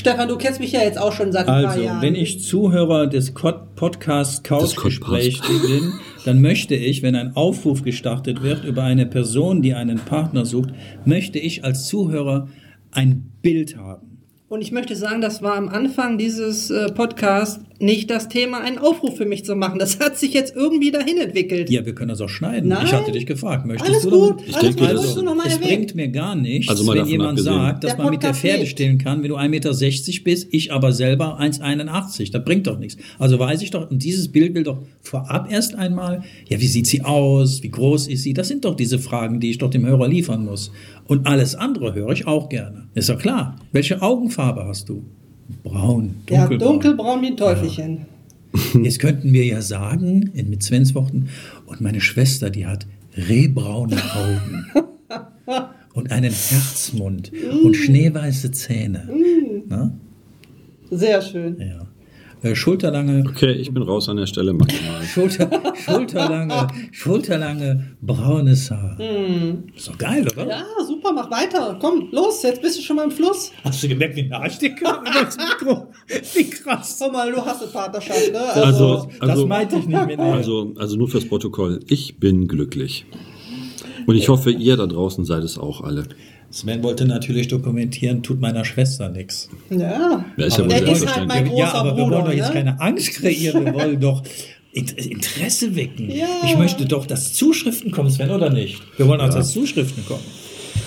Stefan, 0.00 0.28
du 0.28 0.38
kennst 0.38 0.60
mich 0.60 0.72
ja 0.72 0.80
jetzt 0.80 0.98
auch 0.98 1.12
schon 1.12 1.30
seit 1.30 1.46
ein 1.46 1.62
paar 1.62 1.72
Also, 1.72 1.82
Jahren. 1.82 2.00
wenn 2.00 2.14
ich 2.14 2.42
Zuhörer 2.42 3.06
des 3.06 3.34
Podcast 3.34 4.44
Couchgespräch 4.44 5.40
Podcast. 5.42 5.62
bin, 5.62 5.92
dann 6.24 6.40
möchte 6.40 6.74
ich, 6.74 7.02
wenn 7.02 7.14
ein 7.14 7.36
Aufruf 7.36 7.82
gestartet 7.82 8.42
wird 8.42 8.64
über 8.64 8.82
eine 8.82 9.04
Person, 9.04 9.60
die 9.60 9.74
einen 9.74 9.98
Partner 9.98 10.46
sucht, 10.46 10.70
möchte 11.04 11.38
ich 11.38 11.64
als 11.64 11.86
Zuhörer 11.86 12.48
ein 12.92 13.30
Bild 13.42 13.76
haben. 13.76 14.22
Und 14.48 14.62
ich 14.62 14.72
möchte 14.72 14.96
sagen, 14.96 15.20
das 15.20 15.42
war 15.42 15.56
am 15.56 15.68
Anfang 15.68 16.16
dieses 16.16 16.70
äh, 16.70 16.90
Podcasts 16.92 17.62
nicht 17.80 18.10
das 18.10 18.28
Thema, 18.28 18.60
einen 18.60 18.78
Aufruf 18.78 19.16
für 19.16 19.24
mich 19.24 19.44
zu 19.44 19.56
machen. 19.56 19.78
Das 19.78 19.98
hat 20.00 20.18
sich 20.18 20.34
jetzt 20.34 20.54
irgendwie 20.54 20.90
dahin 20.90 21.16
entwickelt. 21.18 21.70
Ja, 21.70 21.84
wir 21.86 21.94
können 21.94 22.10
das 22.10 22.20
auch 22.20 22.28
schneiden. 22.28 22.68
Nein. 22.68 22.84
Ich 22.86 22.92
hatte 22.92 23.10
dich 23.10 23.26
gefragt. 23.26 23.64
Möchtest 23.66 23.88
Alles 23.90 24.02
du 24.02 24.10
gut, 24.10 24.30
damit? 24.40 24.48
Ich 24.48 24.54
alles 24.56 24.76
denke, 24.76 24.80
gut, 24.80 24.90
das- 24.96 25.02
musst 25.06 25.16
du 25.16 25.22
noch 25.22 25.34
mal 25.34 25.46
es 25.46 25.58
bringt 25.58 25.94
mir 25.94 26.08
gar 26.08 26.36
nichts, 26.36 26.68
Also 26.68 26.86
wenn 26.92 27.06
jemand 27.06 27.30
abgesehen. 27.38 27.54
sagt, 27.54 27.84
dass 27.84 27.96
Der 27.96 28.02
man 28.04 28.10
mit 28.12 28.22
der 28.22 28.34
Pferde 28.34 28.58
lebt. 28.58 28.70
stehen 28.70 28.98
kann, 28.98 29.22
wenn 29.22 29.30
du 29.30 29.36
1,60 29.36 29.48
Meter 29.48 30.24
bist, 30.24 30.48
ich 30.50 30.72
aber 30.72 30.92
selber 30.92 31.38
1,81. 31.40 32.30
Das 32.30 32.44
bringt 32.44 32.66
doch 32.66 32.78
nichts. 32.78 32.98
Also 33.18 33.38
weiß 33.38 33.62
ich 33.62 33.70
doch, 33.70 33.90
und 33.90 34.02
dieses 34.04 34.28
Bild 34.28 34.54
will 34.54 34.64
doch 34.64 34.78
vorab 35.02 35.50
erst 35.50 35.74
einmal, 35.74 36.22
ja, 36.48 36.60
wie 36.60 36.66
sieht 36.66 36.86
sie 36.86 37.02
aus, 37.02 37.62
wie 37.62 37.70
groß 37.70 38.08
ist 38.08 38.22
sie? 38.24 38.34
Das 38.34 38.48
sind 38.48 38.64
doch 38.64 38.76
diese 38.76 38.98
Fragen, 38.98 39.40
die 39.40 39.50
ich 39.50 39.58
doch 39.58 39.70
dem 39.70 39.86
Hörer 39.86 40.06
liefern 40.06 40.44
muss. 40.44 40.70
Und 41.06 41.26
alles 41.26 41.54
andere 41.54 41.94
höre 41.94 42.10
ich 42.12 42.26
auch 42.26 42.48
gerne. 42.50 42.88
Ist 42.94 43.08
doch 43.08 43.18
klar. 43.18 43.56
Welche 43.72 44.02
Augenfarbe 44.02 44.64
hast 44.66 44.88
du? 44.88 45.04
Braun, 45.62 46.16
ja, 46.28 46.40
dunkelbraun. 46.46 46.72
dunkelbraun 46.80 47.22
wie 47.22 47.26
ein 47.28 47.36
Teufelchen. 47.36 47.98
Jetzt 48.82 48.98
könnten 48.98 49.32
wir 49.32 49.44
ja 49.44 49.62
sagen, 49.62 50.30
in- 50.34 50.50
mit 50.50 50.62
Svens 50.62 50.94
Worten, 50.94 51.28
und 51.66 51.80
meine 51.80 52.00
Schwester, 52.00 52.50
die 52.50 52.66
hat 52.66 52.86
rehbraune 53.16 53.96
Augen 54.14 54.66
und 55.94 56.10
einen 56.10 56.32
Herzmund 56.32 57.30
und 57.64 57.74
schneeweiße 57.76 58.50
Zähne. 58.50 59.08
Na? 59.68 59.92
Sehr 60.90 61.22
schön. 61.22 61.56
Ja. 61.60 61.86
Äh, 62.42 62.54
Schulterlange, 62.54 63.24
Okay, 63.28 63.52
ich 63.52 63.72
bin 63.72 63.82
raus 63.82 64.08
an 64.08 64.16
der 64.16 64.26
Stelle 64.26 64.52
maximal. 64.54 65.02
Schulter, 65.02 65.74
schulterlange, 65.84 66.68
schulterlange 66.90 67.96
braunes 68.00 68.70
Haar. 68.70 68.98
Ist 69.76 69.88
doch 69.88 69.98
geil, 69.98 70.26
oder? 70.32 70.48
Ja, 70.48 70.64
super, 70.86 71.12
mach 71.12 71.30
weiter. 71.30 71.76
Komm, 71.80 72.08
los, 72.12 72.42
jetzt 72.42 72.62
bist 72.62 72.78
du 72.78 72.82
schon 72.82 72.96
mal 72.96 73.04
im 73.04 73.10
Fluss. 73.10 73.52
Hast 73.62 73.82
du 73.82 73.88
gemerkt, 73.88 74.16
wie 74.16 74.22
nah 74.28 74.46
ich 74.46 74.56
dir 74.58 74.74
kam 74.74 75.04
das 75.04 75.36
Mikro? 75.36 75.88
Wie 76.34 76.44
krass. 76.48 76.96
Schau 76.98 77.10
mal, 77.10 77.30
du 77.30 77.44
hast 77.44 77.62
eine 77.62 77.70
Partnerschaft, 77.70 78.32
ne? 78.32 78.40
Also, 78.40 79.08
Das 79.20 79.30
also, 79.30 79.46
meinte 79.46 79.76
ich 79.76 79.86
nicht 79.86 80.06
mit 80.06 80.18
mir. 80.18 80.24
also, 80.24 80.72
also 80.78 80.96
nur 80.96 81.08
fürs 81.08 81.26
Protokoll. 81.26 81.80
Ich 81.88 82.18
bin 82.18 82.48
glücklich. 82.48 83.04
Und 84.06 84.16
ich 84.16 84.28
hoffe, 84.30 84.50
ihr 84.50 84.76
da 84.76 84.86
draußen 84.86 85.24
seid 85.26 85.44
es 85.44 85.58
auch 85.58 85.82
alle. 85.82 86.04
Sven 86.50 86.82
wollte 86.82 87.04
natürlich 87.04 87.46
dokumentieren, 87.48 88.22
tut 88.22 88.40
meiner 88.40 88.64
Schwester 88.64 89.08
nichts. 89.08 89.48
ja. 89.70 90.24
Ja, 90.36 90.44
ist 90.46 90.58
ja 90.58 90.64
Aber 90.64 90.74
ist 90.76 91.16
halt 91.16 91.28
mein 91.28 91.46
ja, 91.46 91.52
großer 91.52 91.74
aber 91.74 91.96
wir 91.96 92.02
Bruder, 92.04 92.16
wollen 92.16 92.24
doch 92.26 92.32
jetzt 92.32 92.48
ne? 92.48 92.54
keine 92.54 92.80
Angst 92.80 93.12
kreieren, 93.14 93.64
wir 93.66 93.74
wollen 93.74 94.00
doch 94.00 94.22
Int- 94.72 94.98
Interesse 94.98 95.74
wecken. 95.76 96.10
Ja. 96.10 96.26
Ich 96.44 96.56
möchte 96.56 96.86
doch, 96.86 97.06
dass 97.06 97.32
Zuschriften 97.34 97.90
kommen, 97.92 98.10
Sven, 98.10 98.30
oder 98.30 98.50
nicht? 98.50 98.80
Wir 98.96 99.06
wollen 99.08 99.20
auch, 99.20 99.32
dass 99.32 99.52
Zuschriften 99.52 100.04
kommen. 100.06 100.22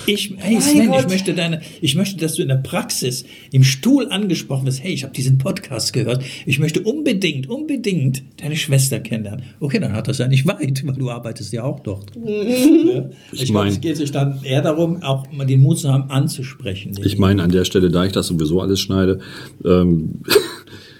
Ich, 0.05 0.33
hey 0.37 0.59
Sven, 0.59 0.91
ich 0.93 1.07
möchte 1.07 1.33
deine, 1.33 1.61
ich 1.81 1.95
möchte, 1.95 2.17
dass 2.17 2.35
du 2.35 2.41
in 2.41 2.49
der 2.49 2.55
Praxis 2.57 3.23
im 3.51 3.63
Stuhl 3.63 4.07
angesprochen 4.09 4.65
wirst. 4.65 4.83
Hey, 4.83 4.93
ich 4.93 5.03
habe 5.03 5.13
diesen 5.13 5.37
Podcast 5.37 5.93
gehört. 5.93 6.23
Ich 6.45 6.59
möchte 6.59 6.81
unbedingt, 6.81 7.47
unbedingt 7.49 8.23
deine 8.41 8.55
Schwester 8.55 8.99
kennenlernen. 8.99 9.43
Okay, 9.59 9.79
dann 9.79 9.93
hat 9.93 10.07
das 10.07 10.17
ja 10.17 10.27
nicht 10.27 10.45
weit, 10.45 10.85
weil 10.85 10.95
du 10.95 11.09
arbeitest 11.09 11.53
ja 11.53 11.63
auch 11.63 11.79
dort. 11.79 12.11
Ne? 12.23 13.11
Ich 13.31 13.43
Ich, 13.43 13.45
glaube, 13.49 13.65
mein- 13.65 13.73
es 13.73 13.81
geht 13.81 13.97
sich 13.97 14.11
dann 14.11 14.39
eher 14.43 14.61
darum, 14.61 15.01
auch 15.03 15.31
mal 15.31 15.45
den 15.45 15.61
Mut 15.61 15.79
zu 15.79 15.91
haben, 15.91 16.09
anzusprechen. 16.09 16.97
Ich 17.03 17.17
meine, 17.17 17.41
an 17.43 17.51
der 17.51 17.63
Stelle, 17.65 17.89
da 17.89 18.05
ich 18.05 18.11
das 18.11 18.27
sowieso 18.27 18.59
alles 18.61 18.81
schneide, 18.81 19.19
ähm, 19.65 20.21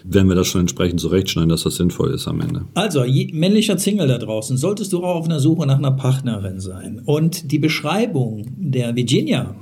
werden 0.04 0.28
wir 0.28 0.36
das 0.36 0.48
schon 0.48 0.62
entsprechend 0.62 1.00
zurechtschneiden, 1.00 1.50
dass 1.50 1.64
das 1.64 1.76
sinnvoll 1.76 2.14
ist 2.14 2.28
am 2.28 2.42
Ende. 2.42 2.66
Also, 2.74 3.04
je, 3.04 3.30
männlicher 3.34 3.78
Single 3.78 4.08
da 4.08 4.18
draußen, 4.18 4.58
solltest 4.58 4.94
du 4.94 5.04
auch 5.04 5.16
auf 5.16 5.26
einer 5.26 5.40
Suche 5.40 5.66
nach 5.66 5.78
einer 5.78 5.92
Partnerin 5.92 6.60
sein. 6.60 7.02
Und 7.06 7.52
die 7.52 7.60
Beschreibung 7.60 8.46
der 8.58 8.96
Virginia 8.96 9.56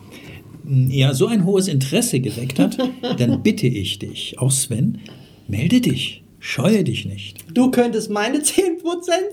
ja 0.63 1.13
so 1.13 1.27
ein 1.27 1.45
hohes 1.45 1.67
Interesse 1.67 2.19
geweckt 2.19 2.59
hat, 2.59 2.77
dann 3.17 3.43
bitte 3.43 3.67
ich 3.67 3.99
dich, 3.99 4.35
auch 4.39 4.51
Sven, 4.51 4.99
melde 5.47 5.81
dich. 5.81 6.23
Scheue 6.43 6.83
dich 6.83 7.05
nicht. 7.05 7.45
Du 7.53 7.69
könntest 7.69 8.09
meine 8.09 8.39
10% 8.39 8.79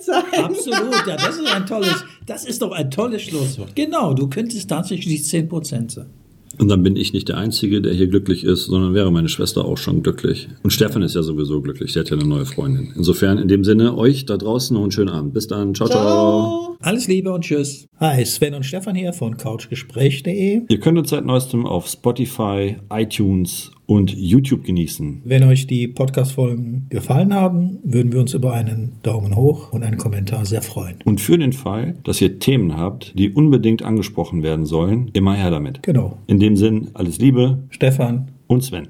sein. 0.02 0.44
Absolut, 0.44 1.06
ja, 1.06 1.16
das 1.16 1.38
ist 1.38 1.46
ein 1.46 1.64
tolles, 1.66 2.04
das 2.26 2.44
ist 2.44 2.60
doch 2.60 2.72
ein 2.72 2.90
tolles 2.90 3.22
Schlusswort. 3.22 3.74
Genau, 3.74 4.12
du 4.12 4.28
könntest 4.28 4.68
tatsächlich 4.68 5.22
die 5.22 5.46
10% 5.48 5.90
sein. 5.90 6.10
Und 6.58 6.68
dann 6.68 6.82
bin 6.82 6.96
ich 6.96 7.12
nicht 7.12 7.28
der 7.28 7.38
Einzige, 7.38 7.80
der 7.80 7.94
hier 7.94 8.08
glücklich 8.08 8.44
ist, 8.44 8.66
sondern 8.66 8.94
wäre 8.94 9.12
meine 9.12 9.28
Schwester 9.28 9.64
auch 9.64 9.78
schon 9.78 10.02
glücklich. 10.02 10.48
Und 10.62 10.70
Stefan 10.70 11.02
ist 11.02 11.14
ja 11.14 11.22
sowieso 11.22 11.60
glücklich, 11.60 11.92
der 11.92 12.00
hat 12.02 12.10
ja 12.10 12.16
eine 12.16 12.26
neue 12.26 12.46
Freundin. 12.46 12.92
Insofern, 12.96 13.38
in 13.38 13.48
dem 13.48 13.64
Sinne, 13.64 13.96
euch 13.96 14.26
da 14.26 14.36
draußen 14.36 14.74
noch 14.74 14.82
einen 14.82 14.90
schönen 14.90 15.10
Abend. 15.10 15.34
Bis 15.34 15.46
dann. 15.46 15.74
Ciao, 15.74 15.88
ciao. 15.88 16.02
Ciao. 16.02 16.76
Alles 16.80 17.06
Liebe 17.08 17.32
und 17.32 17.42
Tschüss. 17.42 17.86
Hi, 18.00 18.24
Sven 18.24 18.54
und 18.54 18.64
Stefan 18.64 18.94
hier 18.94 19.12
von 19.12 19.36
couchgespräch.de. 19.36 20.62
Ihr 20.68 20.80
könnt 20.80 20.98
uns 20.98 21.10
seit 21.10 21.24
neuestem 21.24 21.66
auf 21.66 21.88
Spotify, 21.88 22.76
iTunes 22.90 23.72
und 23.88 24.14
YouTube 24.14 24.64
genießen. 24.64 25.22
Wenn 25.24 25.44
euch 25.44 25.66
die 25.66 25.88
Podcast-Folgen 25.88 26.86
gefallen 26.90 27.32
haben, 27.34 27.78
würden 27.82 28.12
wir 28.12 28.20
uns 28.20 28.34
über 28.34 28.52
einen 28.52 28.92
Daumen 29.02 29.34
hoch 29.34 29.72
und 29.72 29.82
einen 29.82 29.96
Kommentar 29.96 30.44
sehr 30.44 30.60
freuen. 30.60 30.96
Und 31.06 31.22
für 31.22 31.38
den 31.38 31.54
Fall, 31.54 31.96
dass 32.04 32.20
ihr 32.20 32.38
Themen 32.38 32.76
habt, 32.76 33.18
die 33.18 33.30
unbedingt 33.30 33.82
angesprochen 33.82 34.42
werden 34.42 34.66
sollen, 34.66 35.10
immer 35.14 35.34
her 35.34 35.50
damit. 35.50 35.82
Genau. 35.82 36.18
In 36.26 36.38
dem 36.38 36.56
Sinn, 36.56 36.88
alles 36.92 37.18
Liebe 37.18 37.64
Stefan, 37.70 38.28
und 38.46 38.62
Sven. 38.62 38.88